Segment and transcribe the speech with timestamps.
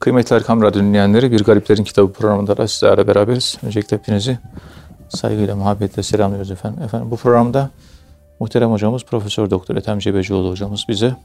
[0.00, 3.58] Kıymetli Erkam Radyo dinleyenleri, Bir Gariplerin Kitabı programında da sizlerle beraberiz.
[3.62, 4.38] Öncelikle hepinizi
[5.08, 6.82] saygıyla, muhabbetle selamlıyoruz efendim.
[6.82, 7.70] Efendim bu programda
[8.40, 11.16] muhterem hocamız Profesör Doktor Ethem Cebecioğlu hocamız bize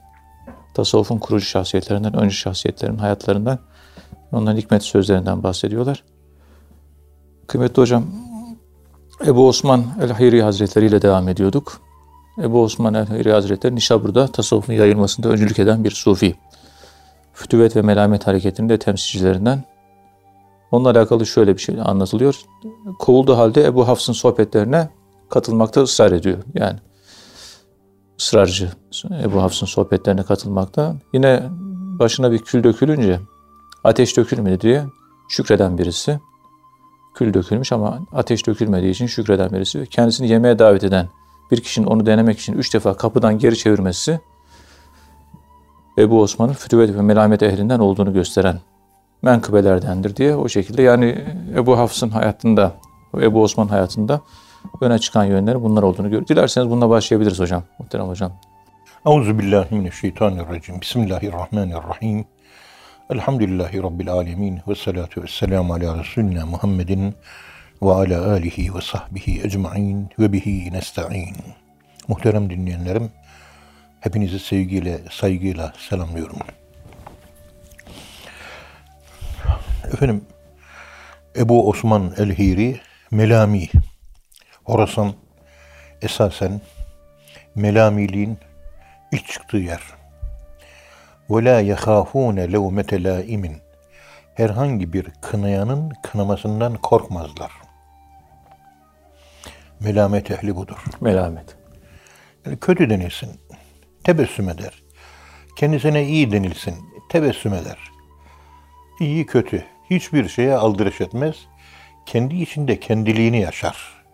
[0.73, 3.59] tasavvufun kurucu şahsiyetlerinden, öncü şahsiyetlerin hayatlarından,
[4.31, 6.03] onların hikmet sözlerinden bahsediyorlar.
[7.47, 8.05] Kıymetli hocam,
[9.25, 11.81] Ebu Osman el-Hayri Hazretleri ile devam ediyorduk.
[12.43, 16.35] Ebu Osman el-Hayri Hazretleri Nişabur'da tasavvufun yayılmasında öncülük eden bir sufi
[17.35, 19.63] fütüvet ve melamet hareketinin de temsilcilerinden.
[20.71, 22.41] Onunla alakalı şöyle bir şey anlatılıyor.
[22.99, 24.89] Kovulduğu halde Ebu Hafs'ın sohbetlerine
[25.29, 26.37] katılmakta ısrar ediyor.
[26.53, 26.79] Yani
[28.19, 28.69] ısrarcı
[29.23, 30.95] Ebu Hafs'ın sohbetlerine katılmakta.
[31.13, 31.43] Yine
[31.99, 33.19] başına bir kül dökülünce
[33.83, 34.85] ateş dökülmedi diye
[35.29, 36.19] şükreden birisi.
[37.15, 39.87] Kül dökülmüş ama ateş dökülmediği için şükreden birisi.
[39.87, 41.09] Kendisini yemeğe davet eden
[41.51, 44.19] bir kişinin onu denemek için üç defa kapıdan geri çevirmesi
[45.97, 48.59] Ebu Osman'ın fütüvet ve melamet ehlinden olduğunu gösteren
[49.21, 52.73] menkıbelerdendir diye o şekilde yani Ebu Hafs'ın hayatında,
[53.21, 54.21] Ebu Osman hayatında
[54.81, 56.27] öne çıkan yönleri bunlar olduğunu görüyoruz.
[56.27, 58.31] Dilerseniz bununla başlayabiliriz hocam, muhterem hocam.
[59.05, 60.81] Euzu billahi mineşşeytanirracim.
[60.81, 62.25] Bismillahirrahmanirrahim.
[63.09, 64.59] Elhamdülillahi Rabbil alemin.
[64.67, 67.15] Ve salatu ve selamu ala Resulina Muhammedin
[67.81, 71.35] ve ala alihi ve sahbihi ecma'in ve bihi nesta'in.
[72.07, 73.11] Muhterem dinleyenlerim,
[74.04, 76.38] Hepinizi sevgiyle, saygıyla selamlıyorum.
[79.84, 80.24] Efendim,
[81.36, 83.68] Ebu Osman el-Hiri, Melami,
[84.64, 85.14] Horasan
[86.02, 86.60] esasen
[87.54, 88.38] Melamiliğin
[89.12, 89.82] ilk çıktığı yer.
[91.28, 93.54] وَلَا يَخَافُونَ لَوْمَةَ لَائِمٍ
[94.34, 97.52] Herhangi bir kınayanın kınamasından korkmazlar.
[99.80, 100.84] Melamet ehli budur.
[101.00, 101.56] Melamet.
[102.46, 103.40] Yani kötü denilsin,
[104.05, 104.83] tebessüm eder.
[105.55, 106.75] Kendisine iyi denilsin,
[107.09, 107.77] tebessüm eder.
[108.99, 111.35] İyi kötü, hiçbir şeye aldırış etmez.
[112.05, 114.05] Kendi içinde kendiliğini yaşar.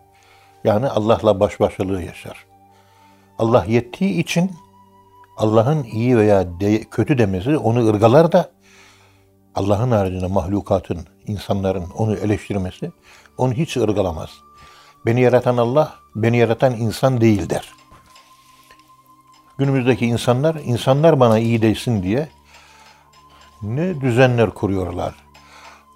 [0.64, 2.46] Yani Allah'la baş başalığı yaşar.
[3.38, 4.50] Allah yettiği için
[5.36, 8.50] Allah'ın iyi veya de, kötü demesi onu ırgalar da
[9.54, 12.90] Allah'ın haricinde mahlukatın, insanların onu eleştirmesi
[13.38, 14.30] onu hiç ırgalamaz.
[15.06, 17.81] Beni yaratan Allah, beni yaratan insan değil der
[19.62, 22.28] günümüzdeki insanlar, insanlar bana iyi değsin diye
[23.62, 25.14] ne düzenler kuruyorlar,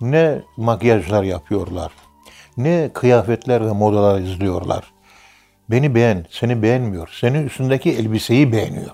[0.00, 1.92] ne makyajlar yapıyorlar,
[2.56, 4.92] ne kıyafetler ve modalar izliyorlar.
[5.70, 7.08] Beni beğen, seni beğenmiyor.
[7.20, 8.90] Senin üstündeki elbiseyi beğeniyor.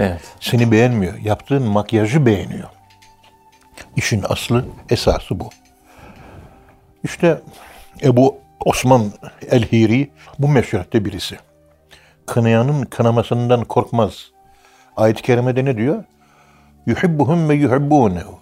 [0.00, 0.22] Evet.
[0.40, 1.18] Seni beğenmiyor.
[1.18, 2.68] Yaptığın makyajı beğeniyor.
[3.96, 5.50] İşin aslı, esası bu.
[7.04, 7.40] İşte
[8.02, 9.12] Ebu Osman
[9.50, 11.38] el-Hiri bu meşrette birisi
[12.28, 14.30] kınayanın kınamasından korkmaz.
[14.96, 16.04] Ayet-i kerimede ne diyor?
[16.86, 18.38] Yuhibbuhum ve yuhibbunehu.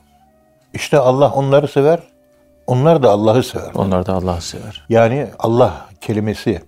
[0.74, 2.00] İşte Allah onları sever,
[2.66, 3.70] onlar da Allah'ı sever.
[3.74, 4.86] Onlar da Allah'ı sever.
[4.88, 6.62] Yani Allah kelimesi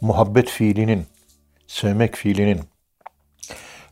[0.00, 1.06] muhabbet fiilinin,
[1.66, 2.60] sevmek fiilinin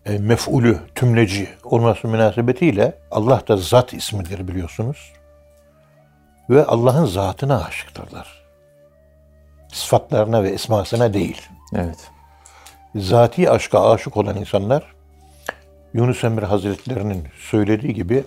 [0.06, 5.12] e, mef'ulü, tümleci olması münasebetiyle Allah da zat ismidir biliyorsunuz.
[6.50, 8.44] Ve Allah'ın zatına aşıktırlar.
[9.72, 11.42] Sıfatlarına ve esmasına değil.
[11.76, 12.13] Evet
[12.94, 14.94] zati aşka aşık olan insanlar
[15.94, 18.24] Yunus Emre Hazretlerinin söylediği gibi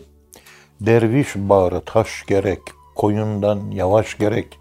[0.81, 2.59] derviş bağrı taş gerek,
[2.95, 4.59] koyundan yavaş gerek,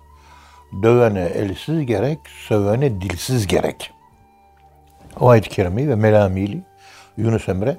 [0.82, 2.18] dövene elsiz gerek,
[2.48, 3.92] sövene dilsiz gerek.
[5.20, 6.62] O ayet-i kerime ve melamili
[7.16, 7.78] Yunus Emre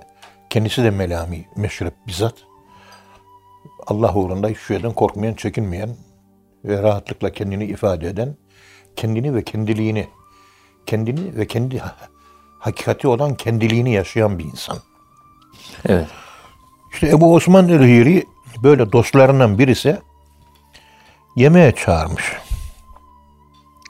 [0.50, 2.36] kendisi de melami, meşrep bizzat.
[3.88, 5.90] Allah uğrunda hiçbir şeyden korkmayan, çekinmeyen
[6.66, 8.36] ve rahatlıkla kendini ifade eden,
[8.96, 10.08] kendini ve kendiliğini,
[10.86, 11.82] kendini ve kendi
[12.60, 14.78] hakikati olan kendiliğini yaşayan bir insan.
[15.86, 16.08] Evet.
[16.94, 18.26] İşte Ebu Osman el-Hiri
[18.64, 19.98] böyle dostlarından birisi
[21.36, 22.38] yemeğe çağırmış.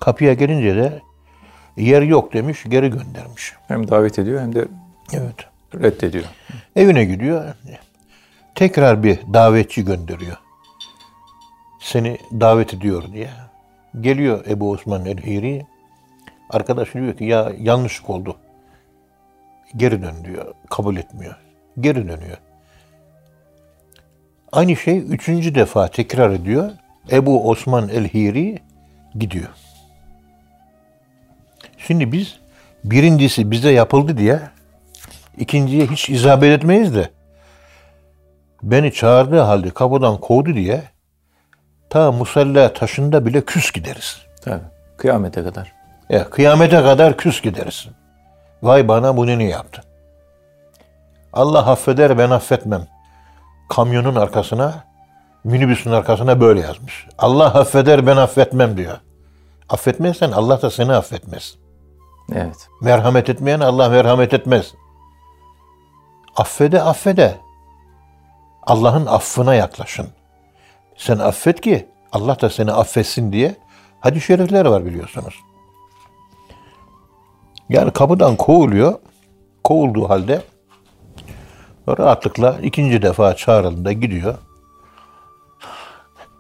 [0.02, 1.02] Kapıya gelince de
[1.78, 3.54] yer yok demiş, geri göndermiş.
[3.68, 4.68] Hem davet ediyor hem de
[5.14, 5.36] evet
[5.76, 6.26] reddediyor.
[6.76, 7.54] Evine gidiyor.
[8.56, 10.38] Tekrar bir davetçi gönderiyor.
[11.80, 13.30] Seni davet ediyor diye.
[14.02, 15.66] Geliyor Ebu Osman el-Hiri.
[16.50, 18.36] Arkadaş diyor ki ya yanlışlık oldu.
[19.76, 20.54] Geri dön diyor.
[20.70, 21.36] Kabul etmiyor.
[21.80, 22.38] Geri dönüyor.
[24.52, 26.72] Aynı şey üçüncü defa tekrar ediyor.
[27.12, 28.60] Ebu Osman el-Hiri
[29.16, 29.50] gidiyor.
[31.78, 32.40] Şimdi biz
[32.84, 34.40] birincisi bize yapıldı diye
[35.38, 37.10] ikinciye hiç isabet etmeyiz de
[38.64, 40.84] beni çağırdığı halde kapıdan kovdu diye
[41.90, 44.18] ta musalla taşında bile küs gideriz.
[44.42, 44.64] Tabii.
[44.98, 45.74] Kıyamete kadar.
[46.10, 47.88] Ya, kıyamete kadar küs gideriz.
[48.64, 49.84] Vay bana bunu niye yaptın?
[51.34, 52.88] Allah affeder ben affetmem.
[53.70, 54.84] Kamyonun arkasına,
[55.44, 57.08] minibüsün arkasına böyle yazmış.
[57.18, 58.98] Allah affeder ben affetmem diyor.
[59.70, 61.58] Affetmezsen Allah da seni affetmez.
[62.34, 62.68] Evet.
[62.82, 64.74] Merhamet etmeyen Allah merhamet etmez.
[66.36, 67.36] Affede affede.
[68.64, 70.08] Allah'ın affına yaklaşın.
[70.98, 73.56] Sen affet ki Allah da seni affetsin diye
[74.00, 75.36] hadis-i şerifler var biliyorsunuz.
[77.70, 79.00] Yani kapıdan kovuluyor.
[79.64, 80.42] Kovulduğu halde
[81.90, 84.36] rahatlıkla ikinci defa çağrıldığında gidiyor.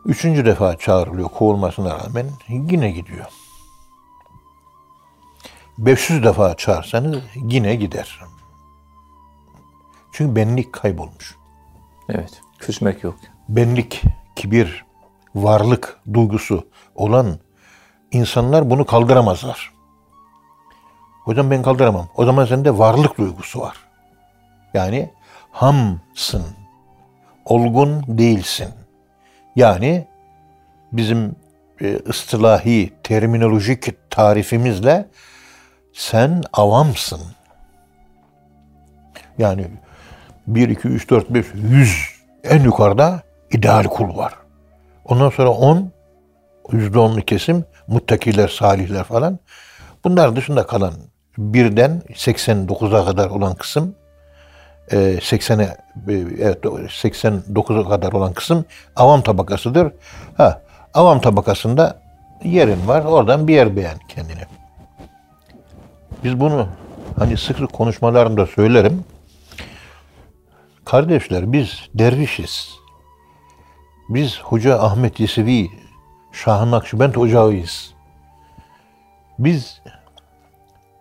[0.06, 3.25] Üçüncü defa çağrılıyor kovulmasına rağmen yine gidiyor.
[5.77, 8.19] 500 defa çağırsanız yine gider.
[10.12, 11.35] Çünkü benlik kaybolmuş.
[12.09, 12.41] Evet.
[12.59, 13.15] Küsmek yok.
[13.50, 14.03] Benlik,
[14.35, 14.85] kibir,
[15.35, 17.39] varlık duygusu olan
[18.12, 19.76] insanlar bunu kaldıramazlar.
[21.27, 22.07] Hocam ben kaldıramam.
[22.15, 23.77] O zaman sende varlık duygusu var.
[24.74, 25.09] Yani
[25.51, 26.45] hamsın.
[27.45, 28.68] Olgun değilsin.
[29.56, 30.07] Yani
[30.91, 31.35] bizim
[31.81, 35.06] e, ıstılahi, terminolojik tarifimizle
[35.94, 37.21] sen avamsın.
[39.38, 39.68] Yani
[40.47, 42.09] 1, 2, 3, 4, 5, 100
[42.44, 43.21] en yukarıda
[43.51, 44.33] ideal kul var.
[45.06, 45.91] Ondan sonra 10,
[46.69, 49.39] %10'lu kesim, muttakiler, salihler falan.
[50.03, 50.94] Bunlar dışında kalan
[51.38, 53.95] birden 89'a kadar olan kısım
[54.92, 59.92] 80'e e, evet 89'a kadar olan kısım avam tabakasıdır.
[60.38, 60.62] Ha,
[60.94, 62.01] avam tabakasında
[62.44, 63.06] yerin var.
[63.06, 64.44] Oradan bir yer beğen kendini.
[66.24, 66.68] Biz bunu
[67.19, 69.06] hani sık sık konuşmalarımda söylerim.
[70.86, 72.69] Kardeşler biz dervişiz.
[74.10, 75.69] Biz Hoca Ahmet Yesevi
[76.31, 77.94] Şah-ı Nakşibend ocağıyız.
[79.40, 79.81] Biz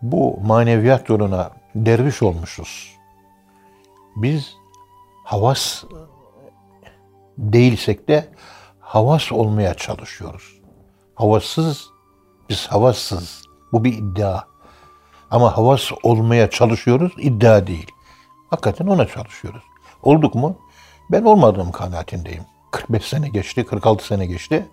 [0.03, 2.97] bu maneviyat yoluna derviş olmuşuz.
[4.17, 4.57] Biz
[5.25, 5.85] havas
[7.39, 8.29] değilsek de
[8.81, 10.61] havas olmaya çalışıyoruz.
[11.15, 11.87] Havassız,
[12.49, 13.43] biz havassız.
[13.73, 14.43] Bu bir iddia.
[15.31, 17.93] Ama havas olmaya çalışıyoruz, iddia değil.
[18.51, 19.63] Hakikaten ona çalışıyoruz.
[20.03, 20.59] Olduk mu?
[21.11, 22.45] Ben olmadığım kanaatindeyim.
[22.71, 24.67] 45 sene geçti, 46 sene geçti.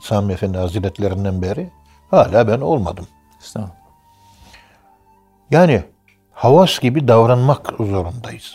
[0.00, 1.70] Sami Efendi Hazretlerinden beri
[2.10, 3.06] hala ben olmadım.
[3.40, 3.79] Estağfurullah.
[5.50, 5.82] Yani
[6.32, 8.54] havas gibi davranmak zorundayız.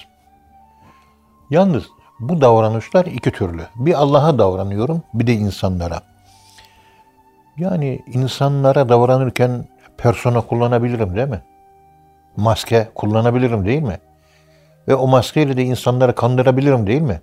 [1.49, 1.83] Yalnız
[2.19, 3.61] bu davranışlar iki türlü.
[3.75, 6.01] Bir Allah'a davranıyorum, bir de insanlara.
[7.57, 9.65] Yani insanlara davranırken
[9.97, 11.41] persona kullanabilirim değil mi?
[12.37, 13.99] Maske kullanabilirim değil mi?
[14.87, 17.21] Ve o maskeyle de insanları kandırabilirim değil mi?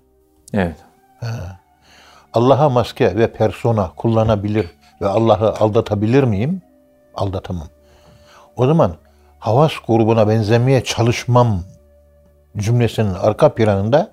[0.52, 0.76] Evet.
[2.34, 4.70] Allah'a maske ve persona kullanabilir
[5.00, 6.62] ve Allah'ı aldatabilir miyim?
[7.14, 7.68] Aldatamam.
[8.56, 8.92] O zaman
[9.42, 11.62] havas grubuna benzemeye çalışmam
[12.56, 14.12] cümlesinin arka planında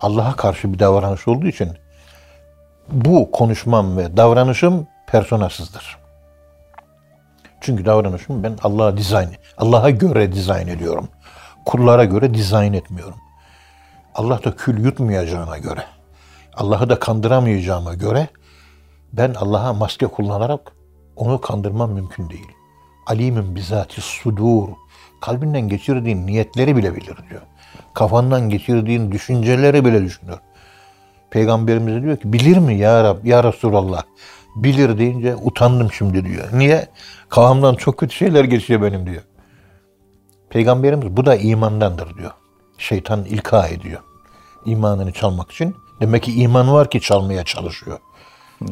[0.00, 1.68] Allah'a karşı bir davranış olduğu için
[2.88, 5.98] bu konuşmam ve davranışım personasızdır.
[7.60, 9.28] Çünkü davranışım ben Allah'a dizayn,
[9.58, 11.08] Allah'a göre dizayn ediyorum.
[11.66, 13.18] Kullara göre dizayn etmiyorum.
[14.14, 15.84] Allah da kül yutmayacağına göre,
[16.54, 18.28] Allah'ı da kandıramayacağıma göre
[19.12, 20.72] ben Allah'a maske kullanarak
[21.16, 22.61] onu kandırmam mümkün değil.
[23.06, 24.68] Alimim bizati sudur.
[25.20, 27.42] Kalbinden geçirdiğin niyetleri bile bilir diyor.
[27.94, 30.38] Kafandan geçirdiğin düşünceleri bile düşünür.
[31.30, 34.02] Peygamberimiz diyor ki bilir mi ya Rab, ya Resulallah?
[34.56, 36.48] Bilir deyince utandım şimdi diyor.
[36.52, 36.88] Niye?
[37.28, 39.22] Kafamdan çok kötü şeyler geçiyor benim diyor.
[40.50, 42.30] Peygamberimiz bu da imandandır diyor.
[42.78, 44.00] Şeytan ilka ediyor.
[44.66, 45.76] İmanını çalmak için.
[46.00, 47.98] Demek ki iman var ki çalmaya çalışıyor.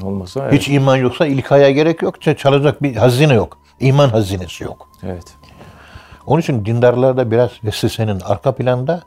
[0.03, 0.53] Olmasa evet.
[0.53, 2.23] Hiç iman yoksa ilkaya gerek yok.
[2.39, 3.59] Çalacak bir hazine yok.
[3.81, 4.89] İman hazinesi yok.
[5.03, 5.25] Evet.
[6.27, 9.03] Onun için dindarlarda biraz vesvesenin arka planda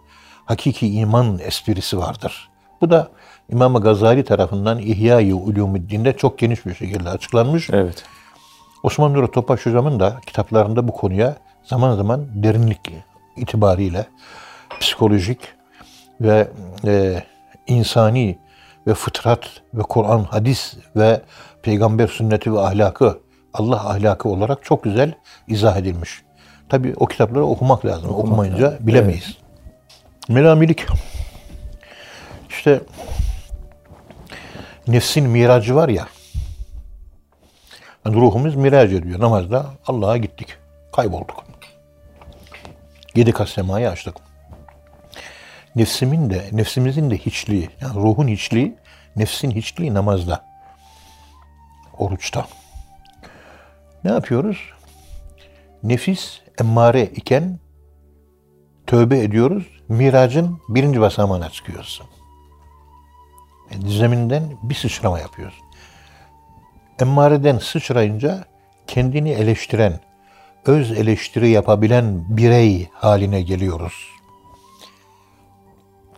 [0.45, 2.49] hakiki iman esprisi vardır.
[2.81, 3.07] Bu da
[3.49, 7.69] İmam Gazali tarafından İhya-i Ulumuddin'de çok geniş bir şekilde açıklanmış.
[7.69, 8.03] Evet.
[8.83, 12.79] Osman Nuri Topaş hocamın da kitaplarında bu konuya zaman zaman derinlik
[13.35, 14.05] itibariyle
[14.79, 15.39] psikolojik
[16.21, 16.47] ve
[16.85, 17.23] e,
[17.67, 18.39] insani
[18.87, 21.21] ve fıtrat ve Kur'an, hadis ve
[21.61, 23.19] peygamber sünneti ve ahlakı,
[23.53, 25.13] Allah ahlakı olarak çok güzel
[25.47, 26.21] izah edilmiş.
[26.69, 28.09] Tabi o kitapları okumak lazım.
[28.09, 28.87] Okumak Okumayınca lazım.
[28.87, 29.37] bilemeyiz.
[30.29, 30.85] Melamilik
[32.49, 32.81] işte
[34.87, 36.07] nefsin miracı var ya.
[38.05, 39.19] Yani ruhumuz miraç ediyor.
[39.19, 40.47] Namazda Allah'a gittik.
[40.95, 41.43] Kaybolduk.
[43.15, 44.15] Yedi kat semayı açtık.
[45.75, 48.75] Nefsimin de, nefsimizin de hiçliği, yani ruhun hiçliği,
[49.15, 50.45] nefsin hiçliği namazda.
[51.97, 52.47] Oruçta.
[54.03, 54.57] Ne yapıyoruz?
[55.83, 57.59] Nefis emmare iken
[58.87, 59.63] tövbe ediyoruz.
[59.87, 62.05] miracın birinci basamağına çıkıyorsun.
[63.71, 65.65] Yani zeminden bir sıçrama yapıyorsun.
[66.99, 68.45] Emmareden sıçrayınca
[68.87, 69.99] kendini eleştiren,
[70.65, 73.93] öz eleştiri yapabilen birey haline geliyoruz.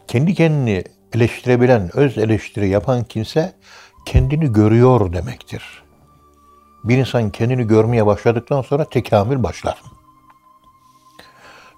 [0.07, 3.53] Kendi kendini eleştirebilen, öz eleştiri yapan kimse
[4.05, 5.84] kendini görüyor demektir.
[6.85, 9.81] Bir insan kendini görmeye başladıktan sonra tekamül başlar.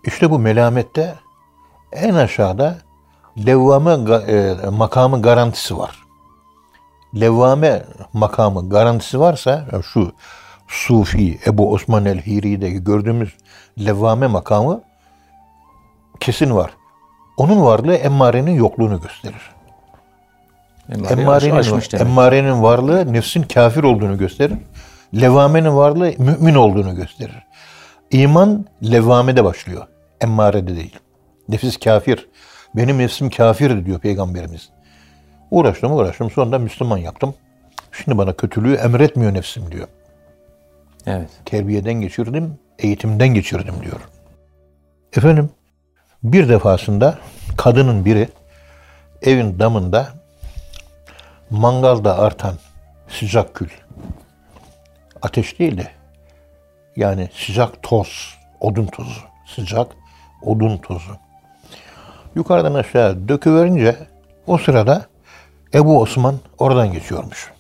[0.03, 1.15] İşte bu melamette
[1.91, 2.77] en aşağıda
[3.45, 6.03] levvame e, makamı garantisi var.
[7.15, 7.83] Levvame
[8.13, 10.11] makamı garantisi varsa şu
[10.67, 13.33] Sufi Ebu Osman el-Hiri'deki gördüğümüz
[13.79, 14.81] levvame makamı
[16.19, 16.71] kesin var.
[17.37, 19.51] Onun varlığı emmarenin yokluğunu gösterir.
[21.09, 24.57] Emmarenin, emmarenin varlığı nefsin kafir olduğunu gösterir.
[25.15, 27.43] Levvamenin varlığı mümin olduğunu gösterir.
[28.11, 29.87] İman levvamede başlıyor.
[30.21, 30.99] Emmarede değil.
[31.49, 32.27] Nefis kafir.
[32.75, 34.69] Benim nefsim kafir diyor Peygamberimiz.
[35.51, 37.35] Uğraştım uğraştım sonunda Müslüman yaptım.
[37.91, 39.87] Şimdi bana kötülüğü emretmiyor nefsim diyor.
[41.07, 41.29] Evet.
[41.45, 43.99] Terbiyeden geçirdim, eğitimden geçirdim diyor.
[45.17, 45.49] Efendim
[46.23, 47.17] bir defasında
[47.57, 48.29] kadının biri
[49.21, 50.09] evin damında
[51.49, 52.53] mangalda artan
[53.07, 53.69] sıcak kül,
[55.21, 55.91] ateş değil de
[56.95, 59.87] yani sıcak toz, odun tozu, sıcak
[60.41, 61.11] odun tozu.
[62.35, 63.95] Yukarıdan aşağı döküverince
[64.47, 65.05] o sırada
[65.73, 67.51] Ebu Osman oradan geçiyormuş.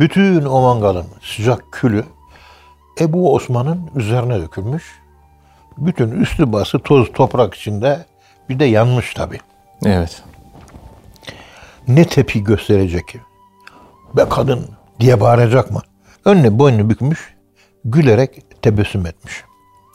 [0.00, 2.04] Bütün o mangalın sıcak külü
[3.00, 5.00] Ebu Osman'ın üzerine dökülmüş.
[5.78, 8.06] Bütün üstü bası toz toprak içinde
[8.48, 9.38] bir de yanmış tabi.
[9.84, 10.22] Evet.
[11.88, 13.16] Ne tepi gösterecek?
[14.16, 14.68] Be kadın
[15.00, 15.80] diye bağıracak mı?
[16.24, 17.34] Önüne boynunu bükmüş,
[17.84, 19.44] gülerek tebessüm etmiş.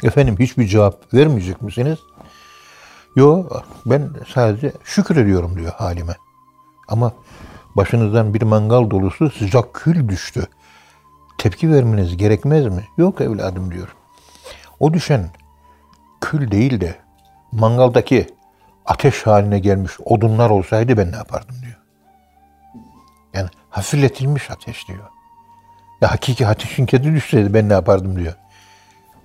[0.03, 1.99] Efendim hiçbir cevap vermeyecek misiniz?
[3.15, 3.45] Yo
[3.85, 6.15] ben sadece şükür ediyorum diyor halime.
[6.87, 7.13] Ama
[7.75, 10.47] başınızdan bir mangal dolusu sıcak kül düştü.
[11.37, 12.87] Tepki vermeniz gerekmez mi?
[12.97, 13.95] Yok evladım diyor.
[14.79, 15.29] O düşen
[16.21, 16.95] kül değil de
[17.51, 18.27] mangaldaki
[18.85, 21.79] ateş haline gelmiş odunlar olsaydı ben ne yapardım diyor.
[23.33, 25.18] Yani hafifletilmiş ateş diyor.
[26.01, 28.33] Ya hakiki ateşin kedi düşseydi ben ne yapardım diyor.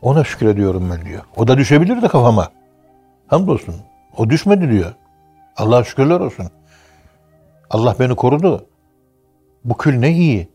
[0.03, 1.23] Ona şükür ediyorum ben diyor.
[1.37, 2.49] O da düşebilir de kafama.
[3.27, 3.75] Hamdolsun.
[4.17, 4.93] O düşmedi diyor.
[5.57, 6.47] Allah'a şükürler olsun.
[7.71, 8.67] Allah beni korudu.
[9.65, 10.49] Bu kül ne iyi.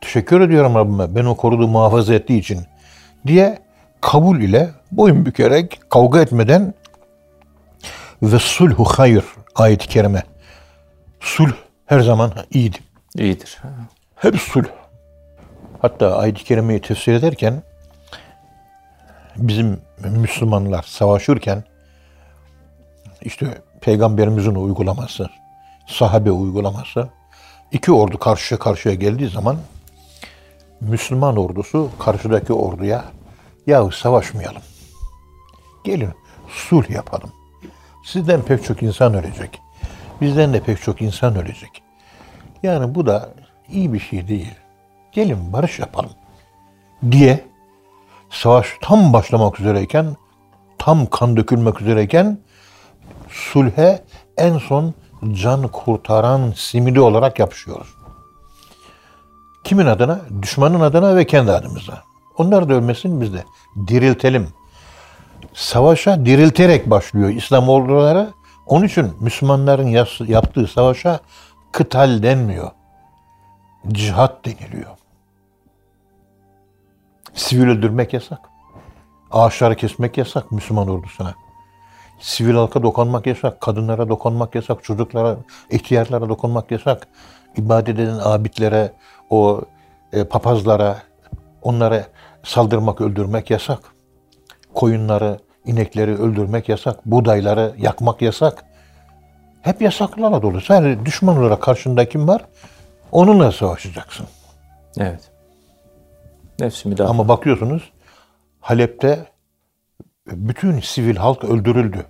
[0.00, 1.14] Teşekkür ediyorum Rabbime.
[1.14, 2.60] Beni korudu, muhafaza ettiği için.
[3.26, 3.58] Diye
[4.00, 6.74] kabul ile boyun bükerek kavga etmeden
[8.22, 10.22] ve sulhu hayır ayet-i kerime.
[11.20, 11.52] Sulh
[11.86, 12.80] her zaman iyidir.
[13.14, 13.58] İyidir.
[14.16, 14.64] Hep sulh.
[15.82, 17.62] Hatta ayet-i kerimeyi tefsir ederken
[19.36, 21.64] bizim Müslümanlar savaşırken
[23.22, 23.46] işte
[23.80, 25.28] peygamberimizin uygulaması,
[25.86, 27.08] sahabe uygulaması
[27.72, 29.56] iki ordu karşı karşıya geldiği zaman
[30.80, 33.04] Müslüman ordusu karşıdaki orduya
[33.66, 34.62] yahu savaşmayalım.
[35.84, 36.10] Gelin
[36.48, 37.32] sulh yapalım.
[38.06, 39.60] Sizden pek çok insan ölecek.
[40.20, 41.82] Bizden de pek çok insan ölecek.
[42.62, 43.30] Yani bu da
[43.68, 44.54] iyi bir şey değil.
[45.18, 46.10] Gelin barış yapalım
[47.10, 47.44] diye
[48.30, 50.16] savaş tam başlamak üzereyken,
[50.78, 52.38] tam kan dökülmek üzereyken
[53.28, 54.04] sulhe
[54.36, 54.94] en son
[55.32, 57.88] can kurtaran simidi olarak yapışıyoruz.
[59.64, 60.20] Kimin adına?
[60.42, 62.02] Düşmanın adına ve kendi adımıza.
[62.36, 63.44] Onlar da ölmesin biz de.
[63.88, 64.48] Diriltelim.
[65.54, 68.30] Savaşa dirilterek başlıyor İslam orduları.
[68.66, 69.86] Onun için Müslümanların
[70.26, 71.20] yaptığı savaşa
[71.72, 72.70] kıtal denmiyor.
[73.88, 74.97] Cihat deniliyor.
[77.38, 78.38] Sivil öldürmek yasak.
[79.30, 81.34] Ağaçları kesmek yasak Müslüman ordusuna.
[82.20, 85.36] Sivil halka dokunmak yasak, kadınlara dokunmak yasak, çocuklara,
[85.70, 87.08] ihtiyarlara dokunmak yasak.
[87.56, 88.92] İbadet eden abidlere,
[89.30, 89.60] o
[90.12, 91.02] e, papazlara,
[91.62, 92.04] onlara
[92.44, 93.78] saldırmak, öldürmek yasak.
[94.74, 98.64] Koyunları, inekleri öldürmek yasak, buğdayları yakmak yasak.
[99.62, 100.60] Hep yasaklarla dolu.
[100.60, 102.44] Sadece düşman olarak karşında kim var?
[103.12, 104.26] Onunla savaşacaksın.
[104.98, 105.27] Evet.
[106.60, 107.10] Nefsi müdafaa.
[107.10, 107.92] Ama bakıyorsunuz
[108.60, 109.26] Halep'te
[110.26, 112.06] bütün sivil halk öldürüldü.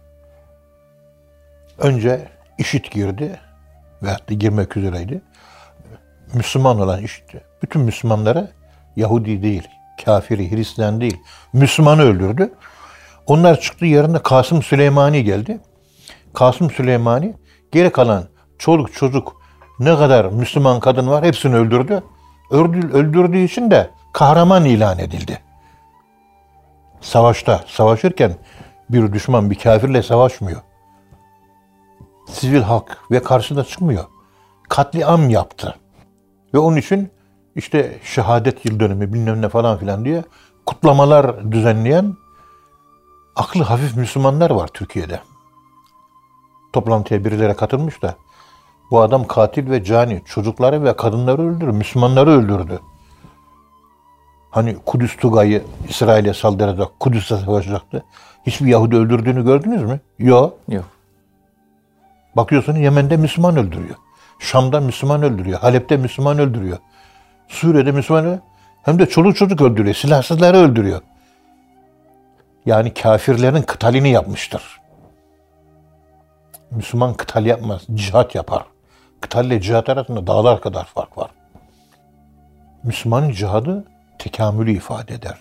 [1.79, 2.29] Önce
[2.59, 3.41] işit girdi
[4.03, 5.23] veyahut da girmek üzereydi.
[6.35, 7.25] Müslüman olan işit.
[7.63, 8.49] Bütün Müslümanlara
[8.97, 9.69] Yahudi değil,
[10.05, 11.17] kafiri, Hristiyan değil,
[11.53, 12.55] Müslümanı öldürdü.
[13.27, 15.61] Onlar çıktı yerine Kasım Süleymani geldi.
[16.35, 17.35] Kasım Süleymani
[17.73, 18.25] geri kalan
[18.59, 19.43] çoluk çocuk
[19.79, 22.03] ne kadar Müslüman kadın var hepsini öldürdü.
[22.51, 25.41] Öldür, öldürdüğü için de kahraman ilan edildi.
[27.01, 28.35] Savaşta, savaşırken
[28.91, 30.61] Bir düşman bir kafirle savaşmıyor.
[32.29, 34.05] Sivil halk ve karşısına çıkmıyor.
[34.69, 35.77] Katliam yaptı.
[36.55, 37.11] Ve onun için
[37.57, 40.25] işte şehadet yıl dönümü bilmem ne falan filan diye
[40.67, 42.15] kutlamalar düzenleyen
[43.37, 45.21] aklı hafif Müslümanlar var Türkiye'de.
[46.73, 48.15] Toplantıya birileri katılmış da
[48.91, 52.81] bu adam katil ve cani çocukları ve kadınları öldürdü, Müslümanları öldürdü.
[54.51, 58.05] Hani Kudüs Tugay'ı İsrail'e saldıracak, Kudüs'e savaşacaktı.
[58.47, 60.01] Hiçbir Yahudi öldürdüğünü gördünüz mü?
[60.19, 60.59] Yok.
[60.69, 60.85] Yok.
[62.37, 63.97] Bakıyorsun Yemen'de Müslüman öldürüyor.
[64.39, 65.61] Şam'da Müslüman öldürüyor.
[65.61, 66.79] Halep'te Müslüman öldürüyor.
[67.49, 68.43] Suriye'de Müslüman öldürüyor.
[68.83, 69.95] Hem de çoluk çocuk öldürüyor.
[69.95, 71.01] Silahsızları öldürüyor.
[72.67, 74.81] Yani kafirlerin kıtalini yapmıştır.
[76.71, 77.83] Müslüman kıtal yapmaz.
[77.95, 78.65] Cihat yapar.
[79.21, 81.31] Kıtal ile cihat arasında dağlar kadar fark var.
[82.83, 83.85] Müslümanın cihadı
[84.19, 85.39] tekamülü ifade eder.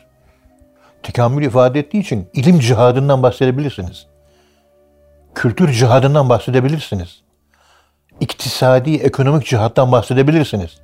[1.04, 4.08] Tekamül ifade ettiği için ilim cihadından bahsedebilirsiniz.
[5.36, 7.22] Kültür cihadından bahsedebilirsiniz.
[8.20, 10.80] İktisadi, ekonomik cihattan bahsedebilirsiniz.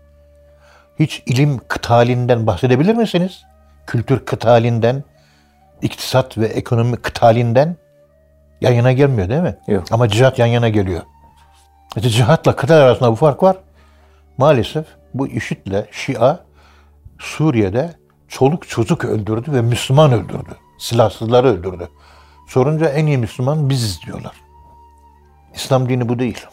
[0.99, 3.43] Hiç ilim kıtalinden bahsedebilir misiniz?
[3.87, 5.03] Kültür kıtalinden,
[5.81, 7.75] iktisat ve ekonomi kıtalinden
[8.61, 9.57] yan yana gelmiyor değil mi?
[9.67, 9.83] Yok.
[9.91, 11.01] Ama cihat yan yana geliyor.
[11.95, 13.57] İşte cihatla kıtal arasında bu fark var.
[14.37, 16.39] Maalesef bu IŞİD'le Şia
[17.23, 17.93] Suriye'de
[18.27, 20.57] çoluk çocuk öldürdü ve Müslüman öldürdü.
[20.77, 21.89] Silahsızları öldürdü.
[22.47, 24.35] Sorunca en iyi Müslüman biziz diyorlar.
[25.53, 26.45] İslam dini bu değil.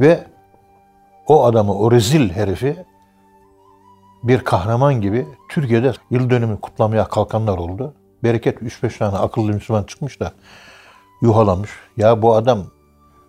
[0.00, 0.26] Ve
[1.26, 2.84] o adamı, o rezil herifi
[4.22, 7.94] bir kahraman gibi Türkiye'de yıl dönümü kutlamaya kalkanlar oldu.
[8.22, 10.32] Bereket 3-5 tane akıllı Müslüman çıkmış da
[11.22, 11.70] yuhalamış.
[11.96, 12.62] Ya bu adam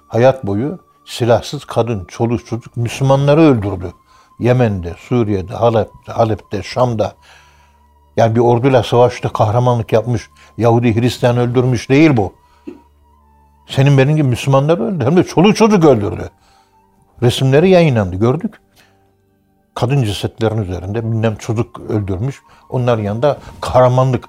[0.08, 3.94] hayat boyu silahsız kadın, çoluk çocuk Müslümanları öldürdü.
[4.40, 7.16] Yemen'de, Suriye'de, Halep'te, Halep'te, Şam'da.
[8.18, 12.34] Yani bir orduyla savaşta kahramanlık yapmış, Yahudi Hristiyan öldürmüş değil bu.
[13.68, 15.06] Senin benim gibi Müslümanları öldürdü.
[15.06, 16.30] Hem de çoluk çocuk öldürdü.
[17.22, 18.62] Resimleri yayınlandı, gördük.
[19.74, 22.42] Kadın cesetlerin üzerinde bilmem çocuk öldürmüş.
[22.70, 24.26] Onların yanında kahramanlık.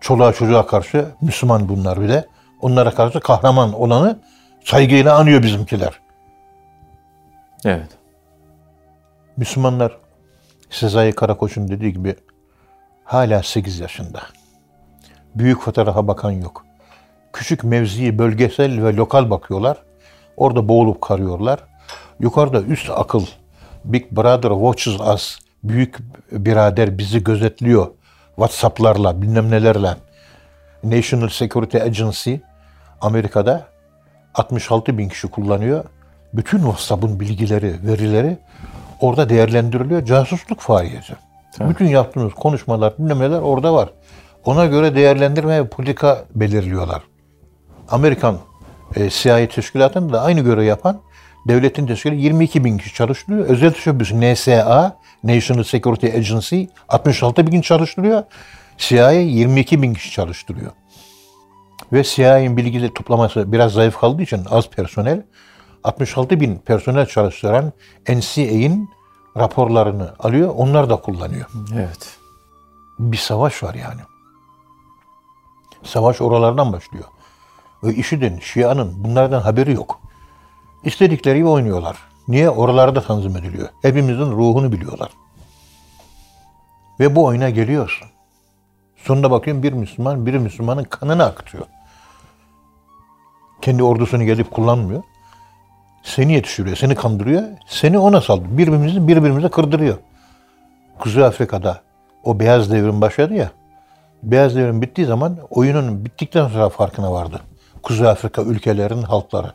[0.00, 2.28] Çoluğa çocuğa karşı Müslüman bunlar bir de.
[2.60, 4.18] Onlara karşı kahraman olanı
[4.64, 6.00] saygıyla anıyor bizimkiler.
[7.64, 7.88] Evet.
[9.36, 9.98] Müslümanlar
[10.70, 12.16] Sezai Karakoç'un dediği gibi
[13.04, 14.22] hala 8 yaşında.
[15.34, 16.64] Büyük fotoğrafa bakan yok.
[17.32, 19.82] Küçük mevziyi bölgesel ve lokal bakıyorlar.
[20.36, 21.60] Orada boğulup karıyorlar.
[22.20, 23.26] Yukarıda üst akıl,
[23.84, 25.98] Big Brother watches us, büyük
[26.32, 27.86] birader bizi gözetliyor.
[28.36, 29.96] Whatsapp'larla, bilmem nelerle.
[30.84, 32.34] National Security Agency
[33.00, 33.66] Amerika'da
[34.34, 35.84] 66 bin kişi kullanıyor.
[36.34, 38.38] Bütün WhatsApp'ın bilgileri, verileri
[39.04, 40.04] orada değerlendiriliyor.
[40.04, 41.16] Casusluk faaliyeti.
[41.60, 43.88] Bütün yaptığınız konuşmalar, dinlemeler orada var.
[44.44, 47.02] Ona göre değerlendirme ve politika belirliyorlar.
[47.88, 48.38] Amerikan
[48.96, 51.00] e, CIA teşkilatını da aynı görev yapan
[51.48, 53.46] devletin teşkilatı 22 bin kişi çalıştırıyor.
[53.46, 58.22] Özel teşebbüs NSA, National Security Agency 66 bin çalıştırıyor.
[58.78, 60.72] CIA 22 bin kişi çalıştırıyor.
[61.92, 65.22] Ve CIA'nin bilgileri toplaması biraz zayıf kaldığı için az personel
[65.84, 67.72] 66 bin personel çalıştıran
[68.08, 68.88] NCA'in
[69.36, 71.46] raporlarını alıyor, onlar da kullanıyor.
[71.74, 72.18] Evet.
[72.98, 74.00] Bir savaş var yani.
[75.82, 77.04] Savaş oralardan başlıyor.
[77.82, 80.00] Ve IŞİD'in, Şia'nın bunlardan haberi yok.
[80.84, 81.96] İstedikleri gibi oynuyorlar.
[82.28, 82.50] Niye?
[82.50, 83.68] Oralarda tanzim ediliyor.
[83.82, 85.10] Hepimizin ruhunu biliyorlar.
[87.00, 88.08] Ve bu oyuna geliyorsun.
[88.96, 91.64] Sonunda bakıyorum bir Müslüman, bir Müslümanın kanını akıtıyor.
[93.62, 95.02] Kendi ordusunu gelip kullanmıyor.
[96.04, 97.42] Seni yetiştiriyor, seni kandırıyor.
[97.66, 98.58] Seni ona saldırıyor.
[98.58, 99.98] Birbirimizi birbirimize kırdırıyor.
[100.98, 101.80] Kuzey Afrika'da
[102.24, 103.50] o beyaz devrim başladı ya.
[104.22, 107.40] Beyaz devrim bittiği zaman oyunun bittikten sonra farkına vardı.
[107.82, 109.52] Kuzey Afrika ülkelerinin halkları.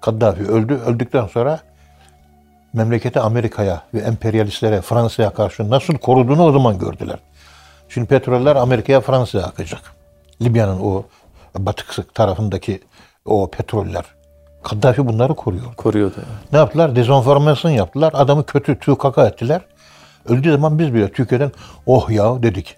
[0.00, 0.74] Kaddafi öldü.
[0.74, 1.60] Öldükten sonra
[2.72, 7.18] memleketi Amerika'ya ve emperyalistlere, Fransa'ya karşı nasıl koruduğunu o zaman gördüler.
[7.88, 9.80] Şimdi petroller Amerika'ya, Fransa'ya akacak.
[10.42, 11.04] Libya'nın o
[11.58, 12.80] batık tarafındaki
[13.24, 14.04] o petroller.
[14.62, 15.74] Kaddafi bunları koruyor.
[15.76, 16.16] Koruyordu.
[16.52, 16.96] Ne yaptılar?
[16.96, 18.12] Dezenformasyon yaptılar.
[18.16, 19.60] Adamı kötü tüy kaka ettiler.
[20.28, 21.52] Öldüğü zaman biz bile Türkiye'den
[21.86, 22.76] oh ya dedik.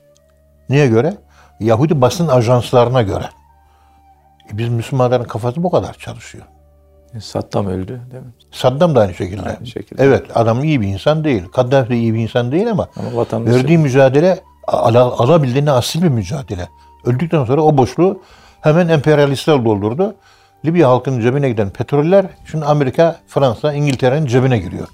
[0.69, 1.15] Niye göre?
[1.61, 3.25] Yahudi basın ajanslarına göre.
[4.53, 6.45] E biz Müslümanların kafası bu kadar çalışıyor.
[7.21, 8.31] Saddam öldü değil mi?
[8.53, 9.43] Saddam da aynı şekilde.
[9.43, 10.05] Aynı şekilde.
[10.05, 11.45] Evet adam iyi bir insan değil.
[11.49, 16.69] Kaddafi de iyi bir insan değil ama, Ama verdiği mücadele ala, alabildiğine asil bir mücadele.
[17.05, 18.23] Öldükten sonra o boşluğu
[18.61, 20.15] hemen emperyalistler doldurdu.
[20.65, 24.89] Libya halkının cebine giden petroller şimdi Amerika, Fransa, İngiltere'nin cebine giriyor.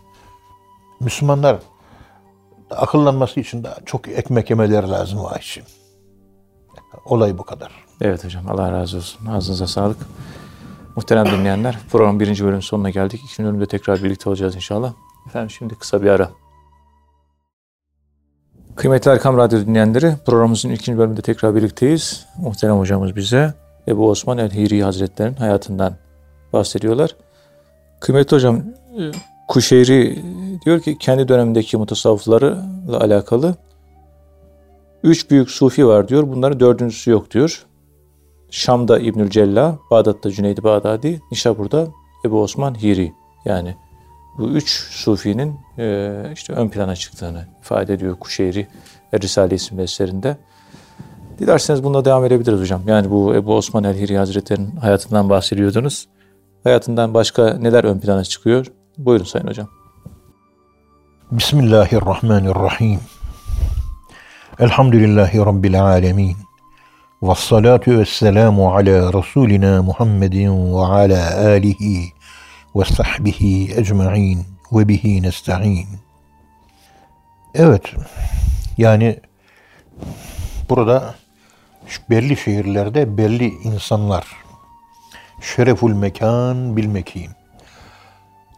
[1.00, 1.56] Müslümanlar
[2.70, 5.64] akıllanması için de çok ekmek yemeleri lazım o için.
[7.04, 7.72] olay bu kadar.
[8.00, 9.26] Evet hocam Allah razı olsun.
[9.26, 9.98] Ağzınıza sağlık.
[10.96, 13.20] Muhterem dinleyenler programın birinci bölümün sonuna geldik.
[13.24, 14.92] İkinci bölümde tekrar birlikte olacağız inşallah.
[15.26, 16.30] Efendim şimdi kısa bir ara.
[18.76, 22.26] Kıymetli Erkam Radyo dinleyenleri programımızın ikinci bölümünde tekrar birlikteyiz.
[22.38, 23.54] Muhterem hocamız bize
[23.90, 25.94] Ebu Osman el-Hiri Hazretleri'nin hayatından
[26.52, 27.16] bahsediyorlar.
[28.00, 29.02] Kıymetli hocam e,
[29.48, 30.22] Kuşeyri
[30.64, 33.54] diyor ki kendi dönemindeki mutasavvıflarla alakalı
[35.02, 36.28] üç büyük sufi var diyor.
[36.28, 37.66] Bunların dördüncüsü yok diyor.
[38.50, 41.88] Şam'da İbnül Cella, Bağdat'ta Cüneydi Bağdadi, Nişabur'da
[42.24, 43.12] Ebu Osman Hiri.
[43.44, 43.76] Yani
[44.38, 48.66] bu üç sufinin e, işte ön plana çıktığını ifade ediyor Kuşeyri
[49.22, 50.36] Risale isimli eserinde.
[51.40, 52.82] Dilerseniz bununla devam edebiliriz hocam.
[52.86, 56.08] Yani bu Ebu Osman el-Hiri Hazretleri'nin hayatından bahsediyordunuz.
[56.64, 58.66] Hayatından başka neler ön plana çıkıyor?
[58.98, 59.68] Buyurun Sayın Hocam.
[61.30, 63.00] Bismillahirrahmanirrahim.
[64.58, 66.36] Elhamdülillahi Rabbil alemin.
[67.22, 72.04] Ve salatu ve selamu ala Resulina Muhammedin ve ala alihi
[72.76, 75.88] ve sahbihi ecma'in ve bihi nesta'in.
[77.54, 77.82] Evet,
[78.78, 79.20] yani
[80.68, 81.14] burada
[82.10, 84.26] belli şehirlerde belli insanlar
[85.40, 87.30] şereful mekan bil mekin.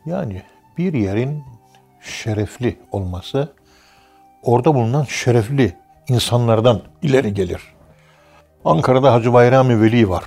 [0.07, 0.43] Yani
[0.79, 1.45] bir yerin
[2.01, 3.53] şerefli olması
[4.43, 5.77] orada bulunan şerefli
[6.09, 7.63] insanlardan ileri gelir.
[8.65, 10.25] Ankara'da Hacı Bayrami Veli var.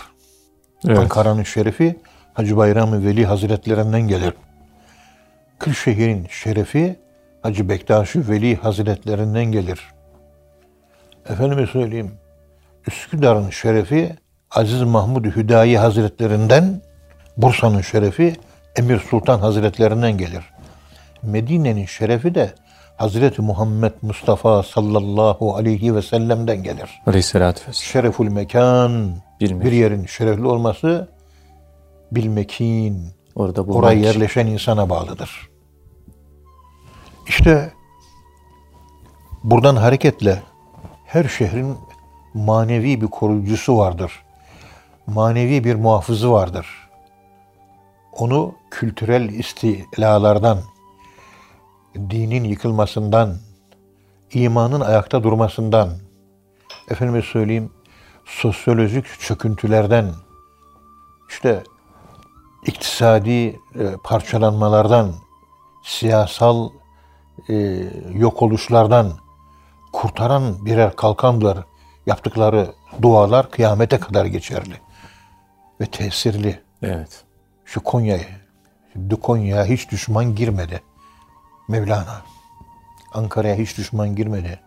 [0.88, 1.00] Evet.
[1.00, 2.00] Ankara'nın şerefi
[2.34, 4.34] Hacı Bayrami Veli Hazretlerinden gelir.
[5.60, 7.00] Kırşehir'in şerefi
[7.42, 9.94] Hacı Bektaşi Veli Hazretlerinden gelir.
[11.30, 12.12] Efendime söyleyeyim,
[12.88, 14.16] Üsküdar'ın şerefi
[14.52, 16.82] Aziz Mahmud Hüdayi Hazretlerinden,
[17.38, 18.36] Bursa'nın şerefi
[18.76, 20.44] Emir Sultan Hazretlerinden gelir.
[21.24, 22.54] Medine'nin şerefi de
[22.98, 27.02] Hazreti Muhammed Mustafa sallallahu aleyhi ve sellem'den gelir.
[27.08, 27.92] Aleyhisselatü vesselam.
[27.92, 29.66] Şereful mekan, Bilmek.
[29.66, 31.10] bir yerin şerefli olması
[32.12, 35.50] bilmekin, Orada oraya yerleşen insana bağlıdır.
[37.28, 37.74] İşte
[39.44, 40.44] buradan hareketle
[41.06, 41.78] her şehrin
[42.36, 44.12] manevi bir koruyucusu vardır.
[45.08, 46.68] Manevi bir muhafızı vardır.
[48.14, 50.60] Onu kültürel istilalardan,
[51.96, 53.36] dinin yıkılmasından,
[54.34, 55.90] imanın ayakta durmasından,
[56.90, 57.72] efendime söyleyeyim,
[58.26, 60.12] sosyolojik çöküntülerden,
[61.30, 61.64] işte
[62.66, 63.56] iktisadi e,
[64.04, 65.12] parçalanmalardan,
[65.84, 66.70] siyasal
[67.50, 67.54] e,
[68.14, 69.12] yok oluşlardan
[69.94, 71.58] kurtaran birer kalkanlar
[72.06, 74.76] yaptıkları dualar kıyamete kadar geçerli
[75.82, 76.60] ve tesirli.
[76.82, 77.24] Evet.
[77.66, 78.24] Şu Konya'ya,
[79.22, 80.82] Konya'ya hiç düşman girmedi.
[81.68, 82.22] Mevlana.
[83.14, 84.60] Ankara'ya hiç düşman girmedi.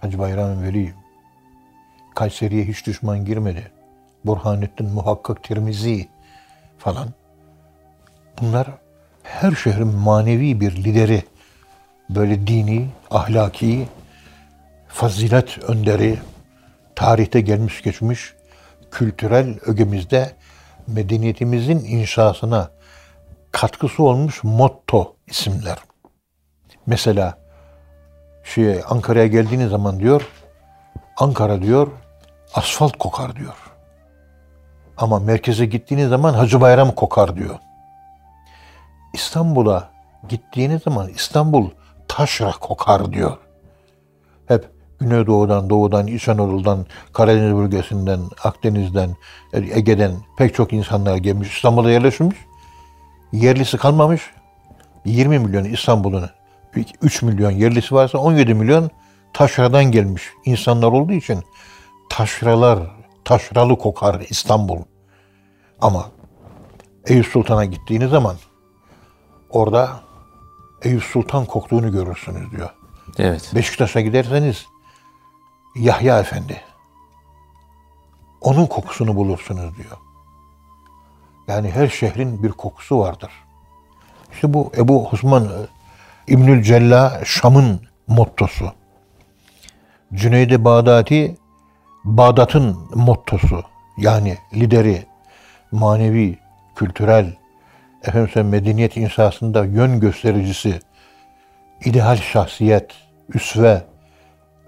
[0.00, 0.94] Hacı Bayram Veli.
[2.14, 3.72] Kayseri'ye hiç düşman girmedi.
[4.24, 6.08] Burhanettin Muhakkak Tirmizi
[6.78, 7.08] falan.
[8.40, 8.66] Bunlar
[9.22, 11.22] her şehrin manevi bir lideri.
[12.10, 13.88] Böyle dini, ahlaki,
[14.88, 16.18] fazilet önderi,
[16.96, 18.34] tarihte gelmiş geçmiş
[18.90, 20.32] kültürel ögemizde
[20.86, 22.70] medeniyetimizin inşasına
[23.52, 25.78] katkısı olmuş motto isimler.
[26.86, 27.38] Mesela
[28.44, 30.28] şey Ankara'ya geldiğiniz zaman diyor
[31.16, 31.88] Ankara diyor
[32.54, 33.56] asfalt kokar diyor.
[34.96, 37.58] Ama merkeze gittiğiniz zaman Hacı Bayram kokar diyor.
[39.12, 39.90] İstanbul'a
[40.28, 41.70] gittiğiniz zaman İstanbul
[42.08, 43.38] taşra kokar diyor.
[44.46, 49.16] Hep Güneydoğu'dan, Doğu'dan, İç Anadolu'dan, Karadeniz bölgesinden, Akdeniz'den,
[49.52, 51.56] Ege'den pek çok insanlar gelmiş.
[51.56, 52.36] İstanbul'a yerleşmiş.
[53.32, 54.30] Yerlisi kalmamış.
[55.04, 56.30] 20 milyon İstanbul'un
[57.02, 58.90] 3 milyon yerlisi varsa 17 milyon
[59.32, 61.38] taşradan gelmiş insanlar olduğu için
[62.10, 62.78] taşralar,
[63.24, 64.78] taşralı kokar İstanbul.
[65.80, 66.10] Ama
[67.06, 68.36] Eyüp Sultan'a gittiğiniz zaman
[69.50, 70.00] orada
[70.82, 72.70] Eyüp Sultan koktuğunu görürsünüz diyor.
[73.18, 73.52] Evet.
[73.54, 74.66] Beşiktaş'a giderseniz
[75.74, 76.60] Yahya Efendi.
[78.40, 79.96] Onun kokusunu bulursunuz diyor.
[81.48, 83.30] Yani her şehrin bir kokusu vardır.
[84.32, 85.48] İşte bu Ebu Osman
[86.26, 88.72] İbnül Cella Şam'ın mottosu.
[90.14, 91.36] Cüneydi Bağdati
[92.04, 93.62] Bağdat'ın mottosu.
[93.98, 95.06] Yani lideri,
[95.72, 96.38] manevi,
[96.76, 97.36] kültürel,
[98.02, 100.80] efendim medeniyet insasında yön göstericisi,
[101.84, 102.92] ideal şahsiyet,
[103.28, 103.82] üsve,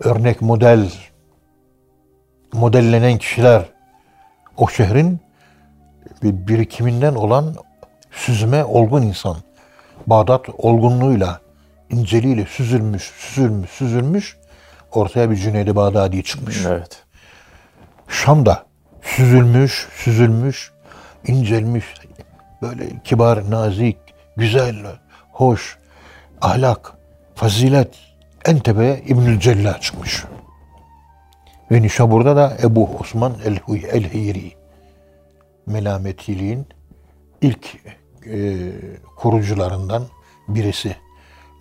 [0.01, 0.91] örnek model,
[2.53, 3.63] modellenen kişiler
[4.57, 5.21] o şehrin
[6.23, 7.55] bir birikiminden olan
[8.11, 9.37] süzme olgun insan.
[10.07, 11.41] Bağdat olgunluğuyla,
[11.91, 14.37] inceliğiyle süzülmüş, süzülmüş, süzülmüş
[14.93, 16.67] ortaya bir Cüneydi Bağdadi çıkmış.
[16.67, 17.03] Evet.
[18.09, 18.67] Şam'da
[19.03, 20.73] süzülmüş, süzülmüş,
[21.27, 21.85] incelmiş,
[22.63, 23.99] böyle kibar, nazik,
[24.37, 24.77] güzel,
[25.33, 25.79] hoş,
[26.41, 26.93] ahlak,
[27.35, 27.95] fazilet
[28.47, 30.25] en tepeye İbnül Cella çıkmış.
[31.71, 34.53] Ve Nişabur'da da Ebu Osman el-Hiri
[35.67, 36.67] melametiliğin
[37.43, 37.77] ilk
[38.27, 38.71] e,
[39.17, 40.03] kurucularından
[40.49, 40.97] birisi.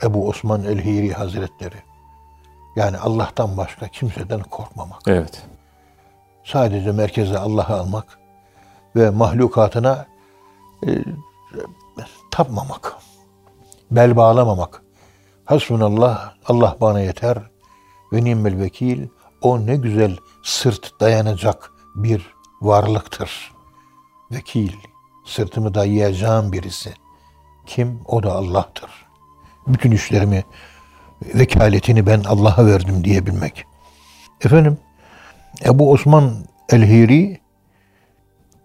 [0.03, 1.75] Ebu Osman el-Hiri Hazretleri.
[2.75, 5.01] Yani Allah'tan başka kimseden korkmamak.
[5.07, 5.43] Evet.
[6.43, 8.19] Sadece merkeze Allah'ı almak
[8.95, 10.05] ve mahlukatına
[10.87, 10.89] e,
[12.31, 12.95] tapmamak.
[13.91, 14.84] Bel bağlamamak.
[15.45, 17.37] Hasbunallah, Allah bana yeter
[18.13, 19.07] ve nimmel vekil.
[19.41, 23.51] O ne güzel sırt dayanacak bir varlıktır.
[24.31, 24.71] Vekil,
[25.25, 26.93] sırtımı dayayacağım birisi.
[27.65, 28.01] Kim?
[28.05, 28.89] O da Allah'tır.
[29.67, 30.43] Bütün işlerimi,
[31.21, 33.65] vekaletini ben Allah'a verdim diyebilmek.
[34.45, 34.77] Efendim,
[35.65, 36.33] Ebu Osman
[36.69, 37.39] el-Hiri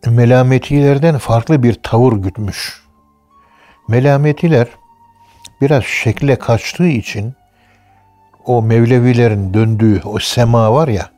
[0.07, 2.85] melametilerden farklı bir tavır gütmüş.
[3.89, 4.69] Melametiler
[5.61, 7.35] biraz şekle kaçtığı için
[8.47, 11.11] o Mevlevilerin döndüğü o sema var ya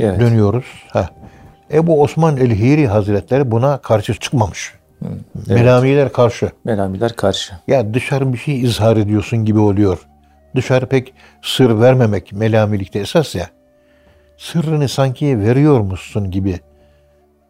[0.00, 0.20] Evet.
[0.20, 0.64] dönüyoruz.
[0.88, 1.08] Ha.
[1.72, 4.74] Ebu Osman el-Hiri Hazretleri buna karşı çıkmamış.
[5.06, 5.48] Evet.
[5.48, 6.50] Melamiler karşı.
[6.64, 7.54] Melamiler karşı.
[7.68, 9.98] Ya dışarı bir şey izhar ediyorsun gibi oluyor.
[10.56, 13.46] Dışarı pek sır vermemek melamilikte esas ya.
[14.36, 16.60] Sırrını sanki veriyormuşsun gibi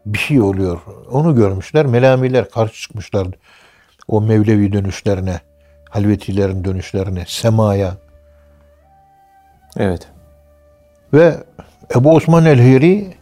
[0.05, 0.79] bir şey oluyor.
[1.11, 1.85] Onu görmüşler.
[1.85, 3.27] Melamiler karşı çıkmışlar.
[4.07, 5.39] O Mevlevi dönüşlerine,
[5.89, 7.93] halvetilerin dönüşlerine, semaya.
[9.77, 10.07] Evet.
[11.13, 11.37] Ve
[11.95, 13.13] Ebu Osman el-Hiri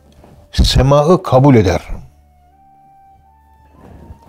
[0.51, 1.81] semaı kabul eder.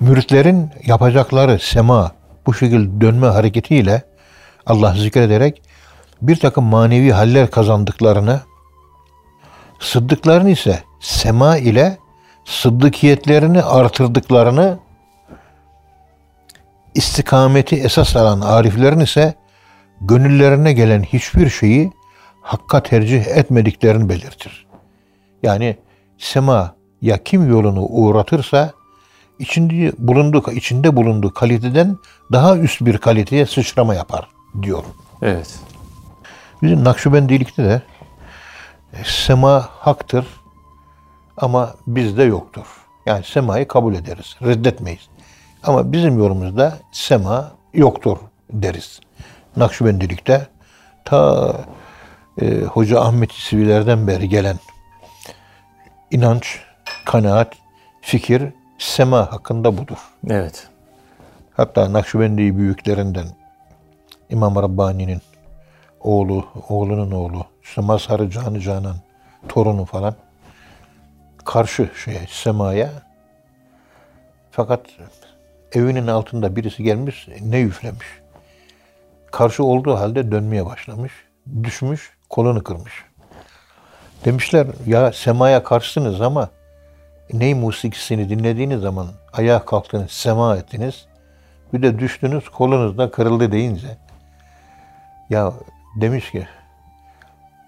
[0.00, 2.12] Müritlerin yapacakları sema
[2.46, 4.02] bu şekilde dönme hareketiyle
[4.66, 5.62] Allah zikrederek
[6.22, 8.40] bir takım manevi haller kazandıklarını,
[9.80, 11.98] sıddıkların ise sema ile
[12.44, 14.78] sıddıkiyetlerini artırdıklarını,
[16.98, 19.34] istikameti esas alan ariflerin ise
[20.00, 21.92] gönüllerine gelen hiçbir şeyi
[22.42, 24.66] hakka tercih etmediklerini belirtir.
[25.42, 25.76] Yani
[26.18, 28.72] sema ya kim yolunu uğratırsa
[29.38, 31.96] içinde bulunduğu içinde bulunduğu kaliteden
[32.32, 34.28] daha üst bir kaliteye sıçrama yapar
[34.62, 34.84] diyor.
[35.22, 35.58] Evet.
[36.62, 37.82] Bizim Nakşibendilikte de
[38.92, 40.26] e, sema haktır
[41.36, 42.66] ama bizde yoktur.
[43.06, 45.08] Yani semayı kabul ederiz, reddetmeyiz.
[45.62, 48.18] Ama bizim yorumumuzda sema yoktur
[48.52, 49.00] deriz.
[49.56, 50.46] Nakşibendilikte
[51.04, 51.54] ta
[52.40, 54.56] e, Hoca Ahmet İsvilerden beri gelen
[56.10, 56.58] inanç,
[57.04, 57.54] kanaat,
[58.00, 58.42] fikir
[58.78, 59.98] sema hakkında budur.
[60.30, 60.68] Evet.
[61.56, 63.26] Hatta Nakşibendi büyüklerinden
[64.30, 65.22] İmam Rabbani'nin
[66.00, 68.96] oğlu, oğlunun oğlu, işte Mazhar-ı Canı Canan
[69.48, 70.14] torunu falan
[71.44, 72.90] karşı şeye, semaya
[74.50, 74.80] fakat
[75.72, 78.06] evinin altında birisi gelmiş ne üflemiş.
[79.32, 81.12] Karşı olduğu halde dönmeye başlamış.
[81.62, 83.04] Düşmüş, kolunu kırmış.
[84.24, 86.50] Demişler ya semaya karşısınız ama
[87.32, 91.06] ney musikisini dinlediğiniz zaman ayağa kalktınız, sema ettiniz.
[91.72, 93.96] Bir de düştünüz, kolunuz da kırıldı deyince.
[95.30, 95.52] Ya
[96.00, 96.46] demiş ki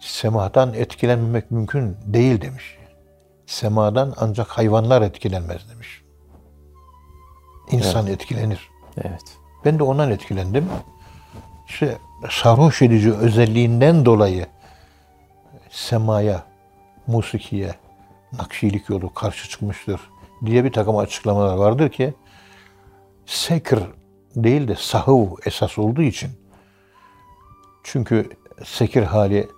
[0.00, 2.78] semadan etkilenmemek mümkün değil demiş.
[3.46, 5.99] Semadan ancak hayvanlar etkilenmez demiş.
[7.72, 8.70] İnsan etkilenir.
[9.04, 9.38] Evet.
[9.64, 10.68] Ben de ondan etkilendim.
[11.68, 11.98] İşte
[12.30, 14.46] sarhoş edici özelliğinden dolayı
[15.70, 16.44] semaya,
[17.06, 17.74] musikiye,
[18.32, 20.00] nakşilik yolu karşı çıkmıştır
[20.46, 22.14] diye bir takım açıklamalar vardır ki
[23.26, 23.78] sekr
[24.36, 26.30] değil de sahuv esas olduğu için
[27.82, 28.30] çünkü
[28.64, 29.48] sekir hali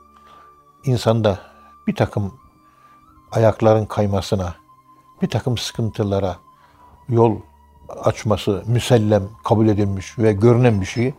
[0.85, 1.39] insanda
[1.87, 2.39] bir takım
[3.33, 4.55] ayakların kaymasına,
[5.23, 6.37] bir takım sıkıntılara
[7.09, 7.41] yol
[8.05, 11.15] açması müsellem kabul edilmiş ve görünen bir şeyi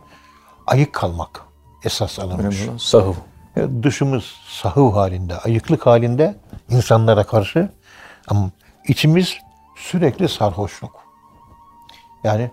[0.66, 1.40] ayık kalmak
[1.84, 2.60] esas alınmış.
[2.62, 3.14] Önemli sahıv.
[3.56, 6.36] E, Dışımız sahıv halinde, ayıklık halinde
[6.70, 7.68] insanlara karşı
[8.28, 8.50] ama
[8.88, 9.38] içimiz
[9.76, 11.04] sürekli sarhoşluk.
[12.24, 12.50] Yani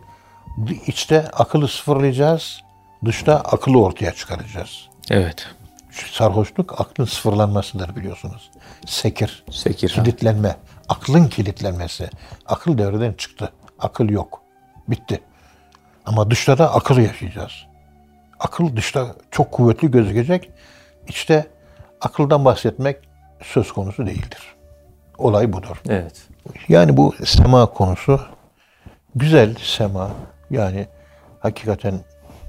[0.87, 2.61] içte akıllı sıfırlayacağız,
[3.05, 4.87] dışta akıllı ortaya çıkaracağız.
[5.09, 5.47] Evet.
[6.11, 8.51] Sarhoşluk aklın sıfırlanmasıdır biliyorsunuz.
[8.85, 9.89] Sekir, Sekir.
[9.95, 10.03] ha.
[10.03, 10.55] kilitlenme,
[10.89, 12.09] aklın kilitlenmesi.
[12.45, 13.51] Akıl devreden çıktı.
[13.81, 14.41] Akıl yok.
[14.87, 15.21] Bitti.
[16.05, 17.51] Ama dışta da akıl yaşayacağız.
[18.39, 20.51] Akıl dışta çok kuvvetli gözükecek.
[21.07, 21.47] İçte
[22.01, 22.97] akıldan bahsetmek
[23.43, 24.55] söz konusu değildir.
[25.17, 25.81] Olay budur.
[25.89, 26.27] Evet.
[26.67, 28.21] Yani bu sema konusu
[29.15, 30.11] güzel sema.
[30.49, 30.87] Yani
[31.39, 31.99] hakikaten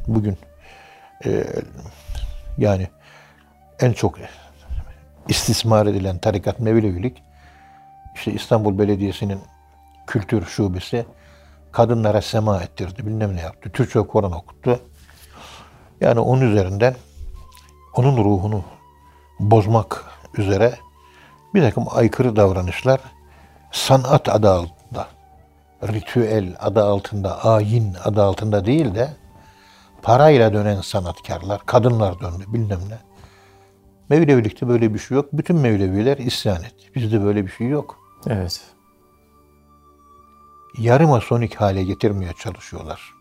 [0.06, 0.38] bugün
[1.24, 1.44] e,
[2.58, 2.88] yani
[3.80, 4.18] en çok
[5.28, 7.22] istismar edilen tarikat Mevlevilik
[8.14, 9.40] işte İstanbul Belediyesi'nin
[10.06, 11.06] kültür şubesi
[11.72, 13.06] kadınlara sema ettirdi.
[13.06, 13.70] Bilmem ne yaptı.
[13.72, 14.80] Türkçe Kur'an okuttu.
[16.00, 16.94] Yani onun üzerinden
[17.94, 18.64] onun ruhunu
[19.40, 20.04] bozmak
[20.38, 20.74] üzere
[21.54, 23.00] bir takım aykırı davranışlar
[23.72, 25.08] sanat adı altında,
[25.82, 29.08] ritüel adı altında, ayin adı altında değil de
[30.02, 32.98] parayla dönen sanatkarlar, kadınlar döndü bilmem ne.
[34.08, 35.28] Mevlevilikte böyle bir şey yok.
[35.32, 36.90] Bütün Mevleviler isyan etti.
[36.94, 37.98] Bizde böyle bir şey yok.
[38.26, 38.60] Evet.
[40.78, 43.14] Yarı masonik hale getirmeye çalışıyorlar.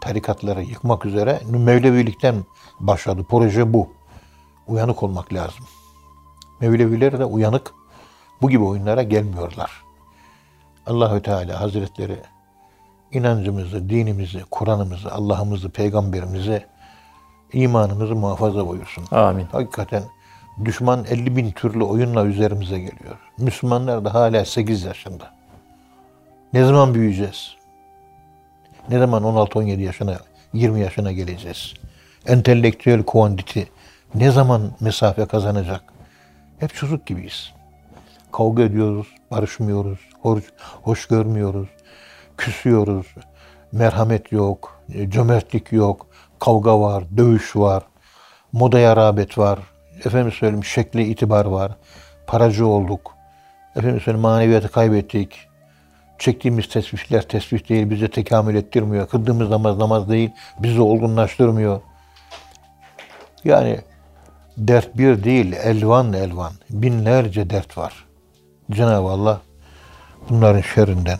[0.00, 2.44] Tarikatları yıkmak üzere Mevlevilikten
[2.80, 3.26] başladı.
[3.30, 3.88] Proje bu.
[4.66, 5.64] Uyanık olmak lazım.
[6.60, 7.74] Mevleviler de uyanık
[8.42, 9.70] bu gibi oyunlara gelmiyorlar.
[10.86, 12.16] Allahü Teala Hazretleri
[13.12, 16.66] inancımızı, dinimizi, Kur'an'ımızı, Allah'ımızı, peygamberimizi,
[17.52, 19.04] imanımızı muhafaza buyursun.
[19.10, 19.46] Amin.
[19.52, 20.02] Hakikaten
[20.64, 23.18] düşman 50 bin türlü oyunla üzerimize geliyor.
[23.38, 25.39] Müslümanlar da hala 8 yaşında.
[26.52, 27.54] Ne zaman büyüyeceğiz?
[28.88, 30.18] Ne zaman 16-17 yaşına,
[30.52, 31.74] 20 yaşına geleceğiz?
[32.26, 33.68] Entelektüel kuantiti
[34.14, 35.82] ne zaman mesafe kazanacak?
[36.58, 37.52] Hep çocuk gibiyiz.
[38.32, 40.44] Kavga ediyoruz, barışmıyoruz, hoş,
[40.82, 41.68] hoş görmüyoruz,
[42.36, 43.06] küsüyoruz.
[43.72, 46.06] Merhamet yok, cömertlik yok,
[46.38, 47.82] kavga var, dövüş var,
[48.52, 49.58] modaya rağbet var,
[50.04, 51.72] efendim söyleyeyim şekli itibar var,
[52.26, 53.14] paracı olduk,
[53.76, 55.49] efendim söyleyeyim maneviyatı kaybettik,
[56.20, 61.80] çektiğimiz tesbihler tesbih değil, bize tekamül ettirmiyor, kıldığımız namaz namaz değil, bizi olgunlaştırmıyor.
[63.44, 63.80] Yani
[64.56, 68.04] dert bir değil, elvan elvan, binlerce dert var.
[68.70, 69.40] Cenab-ı Allah
[70.30, 71.18] bunların şerrinden,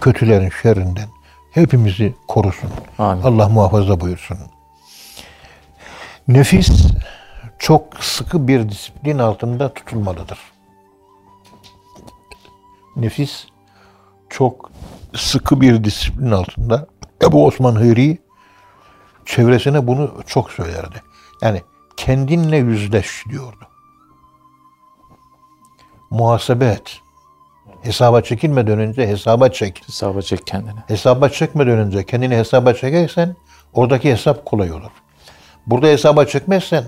[0.00, 1.08] kötülerin şerrinden
[1.50, 2.70] hepimizi korusun.
[2.98, 3.22] Amin.
[3.22, 4.38] Allah muhafaza buyursun.
[6.28, 6.86] Nefis
[7.58, 10.38] çok sıkı bir disiplin altında tutulmalıdır.
[12.96, 13.46] Nefis
[14.30, 14.70] çok
[15.16, 16.86] sıkı bir disiplin altında.
[17.22, 18.18] Ebu Osman Hıri
[19.26, 21.02] çevresine bunu çok söylerdi.
[21.42, 21.62] Yani
[21.96, 23.68] kendinle yüzleş diyordu.
[26.10, 27.00] Muhasebe et.
[27.82, 29.82] Hesaba çekilmeden önce hesaba çek.
[29.86, 30.80] Hesaba çek kendini.
[30.86, 33.36] Hesaba çekmeden önce kendini hesaba çekersen
[33.72, 34.90] oradaki hesap kolay olur.
[35.66, 36.84] Burada hesaba çekmezsen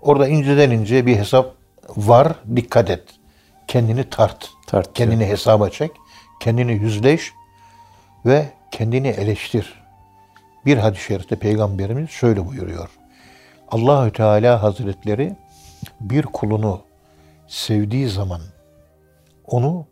[0.00, 1.54] orada inceden ince bir hesap
[1.96, 2.32] var.
[2.56, 3.02] Dikkat et.
[3.68, 4.50] Kendini tart.
[4.66, 4.94] Tart.
[4.94, 5.90] Kendini hesaba çek.
[6.42, 7.32] Kendini yüzleş
[8.26, 9.82] ve kendini eleştir.
[10.66, 12.88] Bir hadis-i şerifte peygamberimiz şöyle buyuruyor.
[13.68, 15.36] Allahü Teala Hazretleri
[16.00, 16.80] bir kulunu
[17.48, 18.40] sevdiği zaman
[19.46, 19.86] onu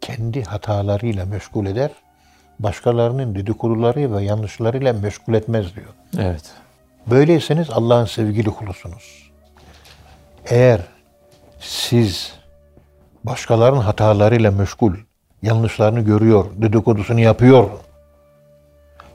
[0.00, 1.90] kendi hatalarıyla meşgul eder,
[2.58, 5.94] başkalarının dedikoduları ve yanlışlarıyla meşgul etmez diyor.
[6.18, 6.52] Evet.
[7.06, 9.30] Böyleyseniz Allah'ın sevgili kulusunuz.
[10.46, 10.80] Eğer
[11.60, 12.32] siz
[13.24, 14.94] başkalarının hatalarıyla meşgul,
[15.42, 17.68] yanlışlarını görüyor, dedikodusunu yapıyor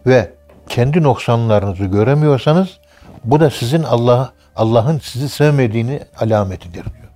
[0.08, 0.32] ve
[0.70, 2.80] kendi noksanlarınızı göremiyorsanız
[3.24, 7.12] bu da sizin Allah Allah'ın sizi sevmediğini alametidir diyor.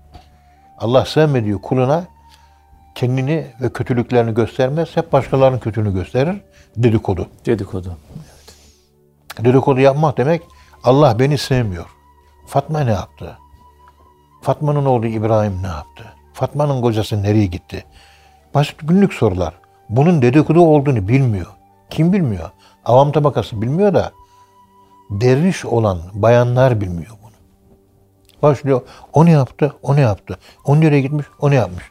[0.78, 2.06] Allah sevmediği kuluna
[2.96, 4.98] kendini ve kötülüklerini göstermez.
[4.98, 6.36] Hep başkalarının kötülüğünü gösterir.
[6.78, 7.30] Dedikodu.
[7.46, 7.98] Dedikodu.
[9.39, 10.41] Dedikodu yapmak demek
[10.84, 11.86] Allah beni sevmiyor.
[12.48, 13.38] Fatma ne yaptı?
[14.41, 16.04] Fatma'nın oğlu İbrahim ne yaptı?
[16.34, 17.86] Fatma'nın kocası nereye gitti?
[18.58, 19.54] Basit günlük sorular.
[19.89, 21.48] Bunun dedikodu olduğunu bilmiyor.
[21.89, 22.50] Kim bilmiyor?
[22.86, 24.12] Avam tabakası bilmiyor da
[25.10, 27.32] derviş olan bayanlar bilmiyor bunu.
[28.41, 28.82] Başlıyor.
[29.13, 29.74] O ne yaptı?
[29.82, 30.38] O ne yaptı?
[30.65, 31.26] O nereye gitmiş?
[31.39, 31.84] O ne yapmış?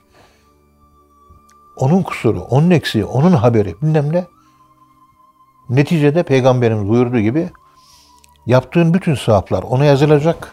[1.76, 4.24] Onun kusuru, onun eksiği, onun haberi bilmem ne.
[5.70, 7.50] Neticede peygamberimiz buyurduğu gibi
[8.46, 10.52] yaptığın bütün sevaplar ona yazılacak.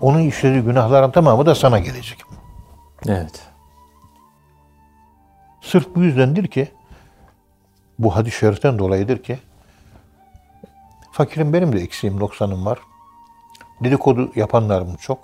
[0.00, 2.22] Onun işlediği günahların tamamı da sana gelecek.
[3.06, 3.47] Evet.
[5.60, 6.68] Sırf bu yüzdendir ki
[7.98, 9.38] bu hadis-i şeriften dolayıdır ki
[11.12, 12.78] fakirim benim de eksiğim, noksanım var.
[13.84, 15.18] Dedikodu yapanlarım çok.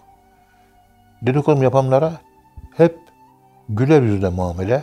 [1.22, 2.12] Dedikodu yapanlara
[2.76, 2.98] hep
[3.68, 4.82] güler yüzle muamele,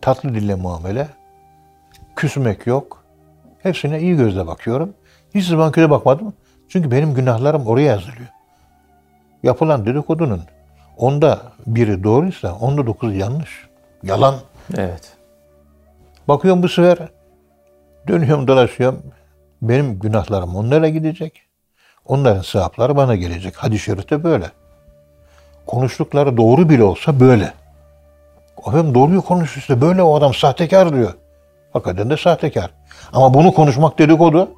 [0.00, 1.08] tatlı dille muamele,
[2.16, 3.04] küsmek yok.
[3.62, 4.94] Hepsine iyi gözle bakıyorum.
[5.34, 6.34] Hiç zaman kötü bakmadım.
[6.68, 8.28] Çünkü benim günahlarım oraya yazılıyor.
[9.42, 10.42] Yapılan dedikodunun
[10.96, 13.68] onda biri doğruysa onda dokuz yanlış.
[14.02, 14.34] Yalan.
[14.76, 15.12] Evet.
[16.28, 16.98] Bakıyorum bu sefer
[18.08, 19.02] dönüyorum dolaşıyorum.
[19.62, 21.42] Benim günahlarım onlara gidecek.
[22.06, 23.56] Onların sevapları bana gelecek.
[23.56, 24.50] Hadis-i şerifte böyle.
[25.66, 27.52] Konuştukları doğru bile olsa böyle.
[28.68, 31.14] Efendim doğruyu konuşuyorsa böyle o adam sahtekar diyor.
[31.72, 32.70] Hakikaten de sahtekar.
[33.12, 34.48] Ama bunu konuşmak dedikodu.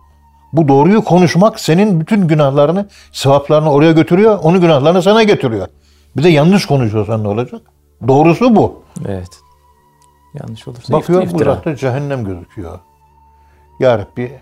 [0.53, 4.39] Bu doğruyu konuşmak senin bütün günahlarını, sevaplarını oraya götürüyor.
[4.43, 5.69] Onun günahlarını sana getiriyor.
[6.17, 7.61] Bir de yanlış konuşuyorsan ne olacak?
[8.09, 8.83] Doğrusu bu.
[9.09, 9.46] Evet.
[10.41, 11.51] Yanlış olursa Bakıyor iftira.
[11.53, 12.79] uzakta cehennem gözüküyor.
[13.81, 14.41] Ya Rabbi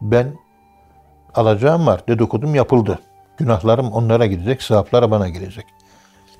[0.00, 0.38] ben
[1.34, 2.02] alacağım var.
[2.08, 2.98] Dedikodum yapıldı.
[3.36, 5.66] Günahlarım onlara gidecek, sevapları bana gelecek.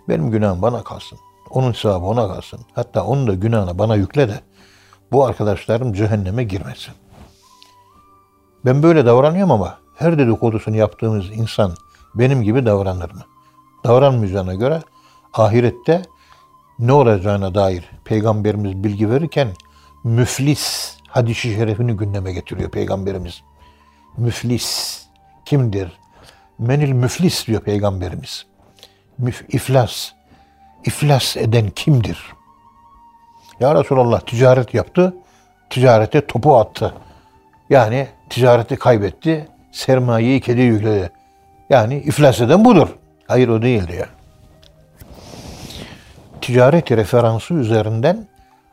[0.08, 1.18] Benim günahım bana kalsın.
[1.50, 2.60] Onun sevabı ona kalsın.
[2.74, 4.40] Hatta onun da günahını bana yükle de
[5.12, 6.94] bu arkadaşlarım cehenneme girmesin.
[8.64, 11.72] Ben böyle davranıyorum ama her dedikodusunu yaptığımız insan
[12.14, 13.22] benim gibi davranır mı?
[13.84, 14.82] Davranmayacağına göre
[15.32, 16.02] ahirette
[16.78, 19.48] ne olacağına dair peygamberimiz bilgi verirken
[20.04, 23.42] müflis hadisi şerefini gündeme getiriyor peygamberimiz.
[24.16, 25.00] Müflis
[25.44, 25.92] kimdir?
[26.58, 28.46] Menil müflis diyor peygamberimiz.
[29.18, 30.12] Müf, iflas.
[30.84, 32.18] İflas eden kimdir?
[33.60, 35.16] Ya Resulallah ticaret yaptı.
[35.70, 36.94] Ticarete topu attı.
[37.70, 39.48] Yani ticareti kaybetti.
[39.72, 41.10] Sermayeyi kedi yükledi.
[41.70, 42.88] Yani iflas eden budur.
[43.28, 44.08] Hayır o değil diyor.
[46.44, 48.28] Ticaret referansı üzerinden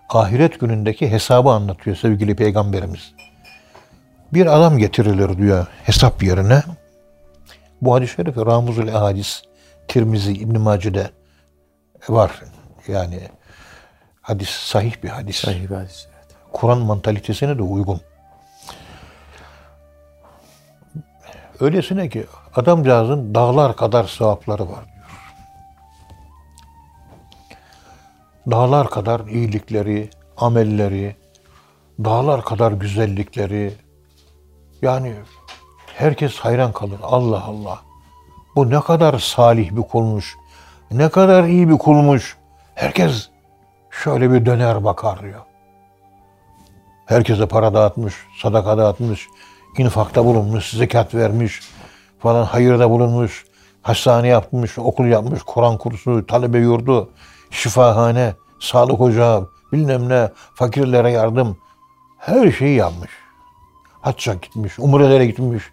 [0.09, 3.13] ahiret günündeki hesabı anlatıyor sevgili peygamberimiz.
[4.34, 6.63] Bir adam getirilir diyor hesap yerine.
[7.82, 9.41] Bu hadis-i şerif Ramuzul Hadis
[9.88, 11.09] Tirmizi İbn Mace'de
[12.09, 12.32] var.
[12.88, 13.19] Yani
[14.22, 15.36] hadis sahih bir hadis.
[15.36, 16.07] Sahih bir hadis.
[16.15, 16.36] Evet.
[16.51, 18.01] Kur'an mantalitesine de uygun.
[21.59, 24.91] Öylesine ki adamcağızın dağlar kadar sevapları var
[28.52, 31.16] Dağlar kadar iyilikleri, amelleri,
[32.04, 33.74] dağlar kadar güzellikleri.
[34.82, 35.14] Yani
[35.96, 37.00] herkes hayran kalır.
[37.04, 37.80] Allah Allah.
[38.56, 40.36] Bu ne kadar salih bir kulmuş.
[40.92, 42.38] Ne kadar iyi bir kulmuş.
[42.76, 43.30] Herkes
[44.04, 45.42] şöyle bir döner bakar diyor.
[47.06, 49.28] Herkese para dağıtmış, sadaka dağıtmış,
[49.78, 51.62] infakta bulunmuş, zekat vermiş,
[52.20, 53.46] falan hayırda bulunmuş,
[53.82, 57.12] hastane yapmış, okul yapmış, Kur'an kursu, talebe yurdu,
[57.52, 61.58] şifahane, sağlık ocağı, bilmem ne, fakirlere yardım,
[62.18, 63.12] her şeyi yapmış.
[64.02, 65.64] Hacca gitmiş, umrelere gitmiş,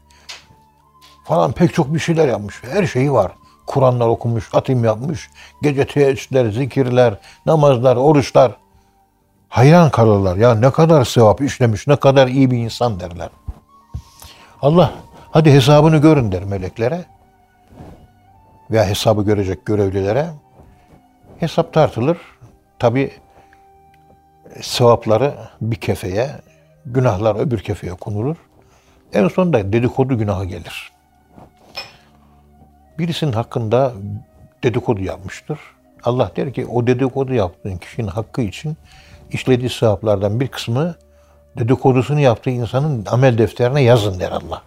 [1.24, 2.62] falan pek çok bir şeyler yapmış.
[2.70, 3.32] Her şeyi var.
[3.66, 5.30] Kur'anlar okumuş, hatim yapmış,
[5.62, 7.14] gece teheccüdler, zikirler,
[7.46, 8.56] namazlar, oruçlar.
[9.48, 10.36] Hayran kalırlar.
[10.36, 13.28] Ya ne kadar sevap işlemiş, ne kadar iyi bir insan derler.
[14.62, 14.92] Allah
[15.30, 17.04] hadi hesabını görün der meleklere.
[18.70, 20.30] Veya hesabı görecek görevlilere.
[21.40, 22.18] Hesap tartılır.
[22.78, 23.12] Tabi
[24.60, 26.30] sevapları bir kefeye,
[26.86, 28.36] günahlar öbür kefeye konulur.
[29.12, 30.92] En sonunda dedikodu günahı gelir.
[32.98, 33.92] Birisinin hakkında
[34.62, 35.58] dedikodu yapmıştır.
[36.04, 38.76] Allah der ki o dedikodu yaptığın kişinin hakkı için
[39.30, 40.94] işlediği sevaplardan bir kısmı
[41.58, 44.62] dedikodusunu yaptığı insanın amel defterine yazın der Allah.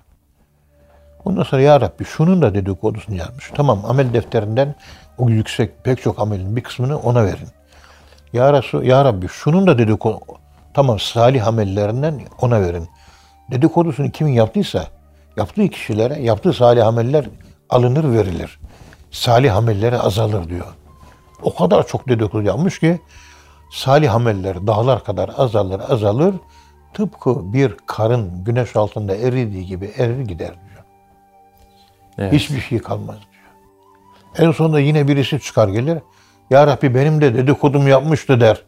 [1.25, 3.51] Ondan sonra ya Rabbi şunun da dedikodusunu yazmış.
[3.55, 4.75] Tamam amel defterinden
[5.17, 7.47] o yüksek pek çok amelin bir kısmını ona verin.
[8.33, 10.19] Ya, Resul, ya Rabbi şunun da dedikodu
[10.73, 12.87] tamam salih amellerinden ona verin.
[13.51, 14.87] Dedikodusunu kimin yaptıysa
[15.37, 17.25] yaptığı kişilere yaptığı salih ameller
[17.69, 18.59] alınır verilir.
[19.11, 20.67] Salih amelleri azalır diyor.
[21.43, 22.99] O kadar çok dedikodu yapmış ki
[23.71, 26.35] salih ameller dağlar kadar azalır azalır.
[26.93, 30.70] Tıpkı bir karın güneş altında eridiği gibi erir gider diyor.
[32.21, 32.33] Evet.
[32.33, 34.47] Hiçbir şey kalmaz diyor.
[34.47, 35.99] En sonunda yine birisi çıkar gelir.
[36.49, 38.63] Ya Rabbi benim de dedikodumu yapmıştı der.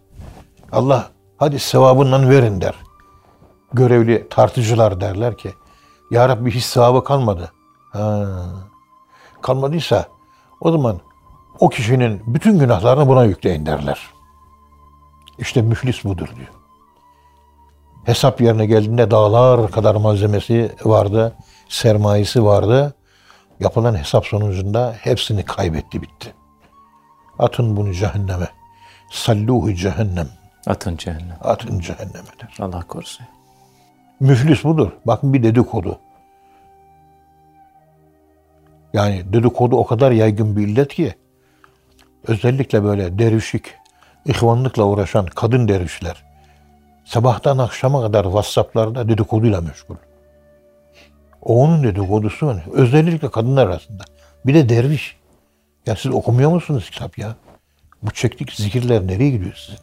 [0.72, 2.76] Allah hadi sevabından verin der.
[3.74, 5.52] Görevli tartıcılar derler ki
[6.12, 7.52] Ya Rabbi hiç sevabı kalmadı.
[7.92, 8.26] Ha.
[9.42, 10.06] Kalmadıysa
[10.62, 11.00] o zaman
[11.60, 14.00] o kişinin bütün günahlarını buna yükleyin derler.
[15.38, 16.52] İşte müflis budur diyor.
[18.06, 21.36] Hesap yerine geldiğinde dağlar kadar malzemesi vardı,
[21.70, 22.96] sermayesi vardı.
[23.64, 26.34] Yapılan hesap sonucunda hepsini kaybetti bitti.
[27.40, 28.48] Atın bunu cehenneme.
[29.12, 30.28] Salluhu cehennem.
[30.68, 31.38] Atın cehennem.
[31.42, 32.58] Atın cehenneme der.
[32.60, 33.26] Allah korusun.
[34.20, 34.92] Müflis budur.
[35.06, 36.00] Bakın bir dedikodu.
[38.94, 41.14] Yani dedikodu o kadar yaygın bir illet ki
[42.28, 43.66] özellikle böyle dervişlik,
[44.26, 46.24] ihvanlıkla uğraşan kadın dervişler
[47.06, 49.96] sabahtan akşama kadar WhatsApp'larda dedikoduyla meşgul.
[51.46, 52.64] Onun dedikodusu var.
[52.74, 54.04] Özellikle kadınlar arasında.
[54.46, 55.16] Bir de derviş.
[55.86, 57.36] Ya siz okumuyor musunuz kitap ya?
[58.04, 59.80] Bu çektik zikirler nereye gidiyor sizin?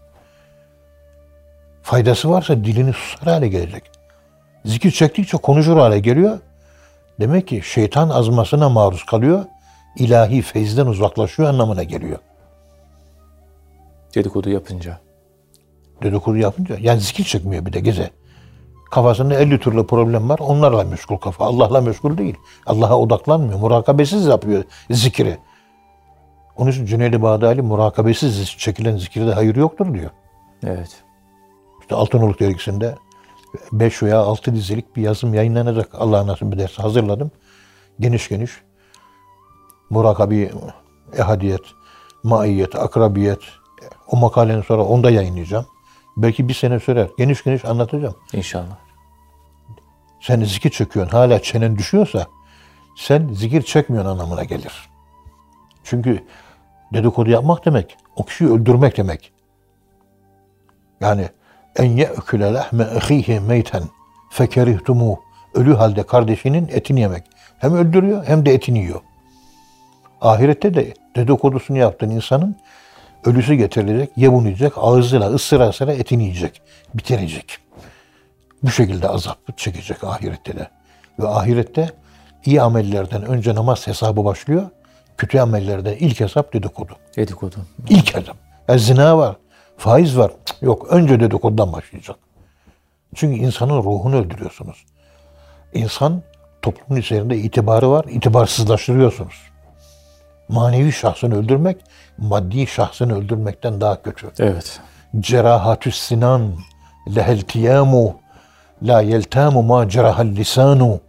[1.82, 3.90] Faydası varsa dilini susar hale gelecek.
[4.64, 6.38] Zikir çektikçe konuşur hale geliyor.
[7.20, 9.44] Demek ki şeytan azmasına maruz kalıyor.
[9.96, 12.18] ilahi feyizden uzaklaşıyor anlamına geliyor.
[14.14, 15.00] Dedikodu yapınca.
[16.02, 16.76] Dedikodu yapınca.
[16.80, 18.10] Yani zikir çekmiyor bir de geze.
[18.90, 20.38] Kafasında 50 türlü problem var.
[20.38, 21.44] Onlarla meşgul kafa.
[21.44, 22.36] Allah'la meşgul değil.
[22.66, 23.58] Allah'a odaklanmıyor.
[23.58, 25.38] Murakabesiz yapıyor zikri.
[26.56, 30.10] Onun için Cüneyd-i Bağdadi murakabesiz çekilen zikirde hayır yoktur diyor.
[30.66, 31.02] Evet.
[31.80, 32.94] İşte Altınoluk dergisinde
[33.72, 35.88] 5 veya 6 dizilik bir yazım yayınlanacak.
[35.94, 37.30] Allah nasip ederse hazırladım.
[38.00, 38.50] Geniş geniş.
[39.90, 40.52] Murakabi,
[41.16, 41.60] ehadiyet,
[42.22, 43.40] maiyet, akrabiyet.
[44.06, 45.66] O makalenin sonra onu da yayınlayacağım.
[46.16, 47.08] Belki bir sene sürer.
[47.18, 48.16] Geniş geniş anlatacağım.
[48.32, 48.76] İnşallah.
[50.20, 51.12] Sen zikir çekiyorsun.
[51.12, 52.26] Hala çenen düşüyorsa
[52.96, 54.88] sen zikir çekmiyorsun anlamına gelir.
[55.84, 56.24] Çünkü
[56.92, 59.32] dedikodu yapmak demek o kişiyi öldürmek demek.
[61.00, 61.28] Yani
[61.76, 63.82] en ye'küle lehme ehihi meyten
[64.30, 65.20] fekerihtumu
[65.54, 67.24] ölü halde kardeşinin etini yemek.
[67.58, 69.00] Hem öldürüyor hem de etini yiyor.
[70.20, 72.56] Ahirette de dedikodusunu yaptığın insanın
[73.24, 76.62] ölüsü getirilecek, ye bunu yiyecek, ağzıyla ısıra ısıra etini yiyecek,
[76.94, 77.58] bitirecek.
[78.62, 80.68] Bu şekilde azap çekecek ahirette de.
[81.18, 81.90] Ve ahirette
[82.44, 84.70] iyi amellerden önce namaz hesabı başlıyor.
[85.18, 86.96] Kötü amellerden ilk hesap dedikodu.
[87.16, 87.56] Dedikodu.
[87.88, 88.36] İlk hesap.
[88.68, 89.36] Yani zina var,
[89.76, 90.32] faiz var.
[90.60, 92.16] Yok önce dedikodudan başlayacak.
[93.14, 94.84] Çünkü insanın ruhunu öldürüyorsunuz.
[95.74, 96.22] İnsan
[96.62, 99.49] toplumun üzerinde itibarı var, itibarsızlaştırıyorsunuz.
[100.52, 101.76] Manevi şahsını öldürmek,
[102.18, 104.80] maddi şahsını öldürmekten daha kötü Evet.
[105.20, 106.52] cerahatü sinan
[107.16, 108.14] lehel tiyamu
[108.82, 111.00] la yeltamu ma cerahal lisanu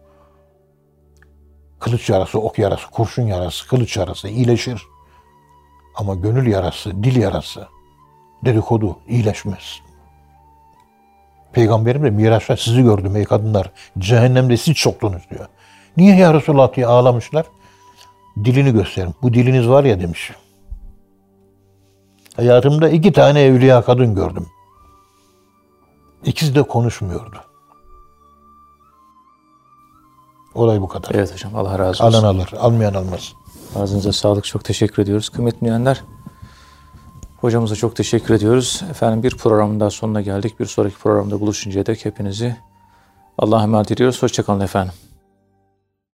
[1.80, 4.82] kılıç yarası, ok yarası, kurşun yarası, kılıç yarası iyileşir.
[5.96, 7.68] Ama gönül yarası, dil yarası,
[8.46, 9.80] dedikodu iyileşmez.
[11.54, 13.72] Peygamberim de Miraç'ta sizi gördüm ey kadınlar.
[13.98, 15.46] Cehennemde siz çoktunuz diyor.
[15.98, 17.46] Niye ya Resulallah diye ağlamışlar?
[18.38, 19.15] Dilini gösterin.
[19.21, 20.32] Bu diliniz var ya demiş.
[22.36, 24.47] Hayatımda iki tane evliya kadın gördüm.
[26.25, 27.38] İkisi de konuşmuyordu.
[30.55, 31.09] Olay bu kadar.
[31.13, 31.55] Evet hocam.
[31.55, 32.17] Allah razı olsun.
[32.17, 33.34] Alan alır, almayan almaz.
[33.75, 34.45] Ağzınıza sağlık.
[34.45, 35.29] Çok teşekkür ediyoruz.
[35.29, 36.03] Kıymetli dinleyenler.
[37.41, 38.84] Hocamıza çok teşekkür ediyoruz.
[38.89, 40.59] Efendim bir programın daha sonuna geldik.
[40.59, 42.55] Bir sonraki programda buluşuncaya dek hepinizi
[43.38, 44.23] Allah'a emanet ediyoruz.
[44.23, 44.93] Hoşçakalın efendim.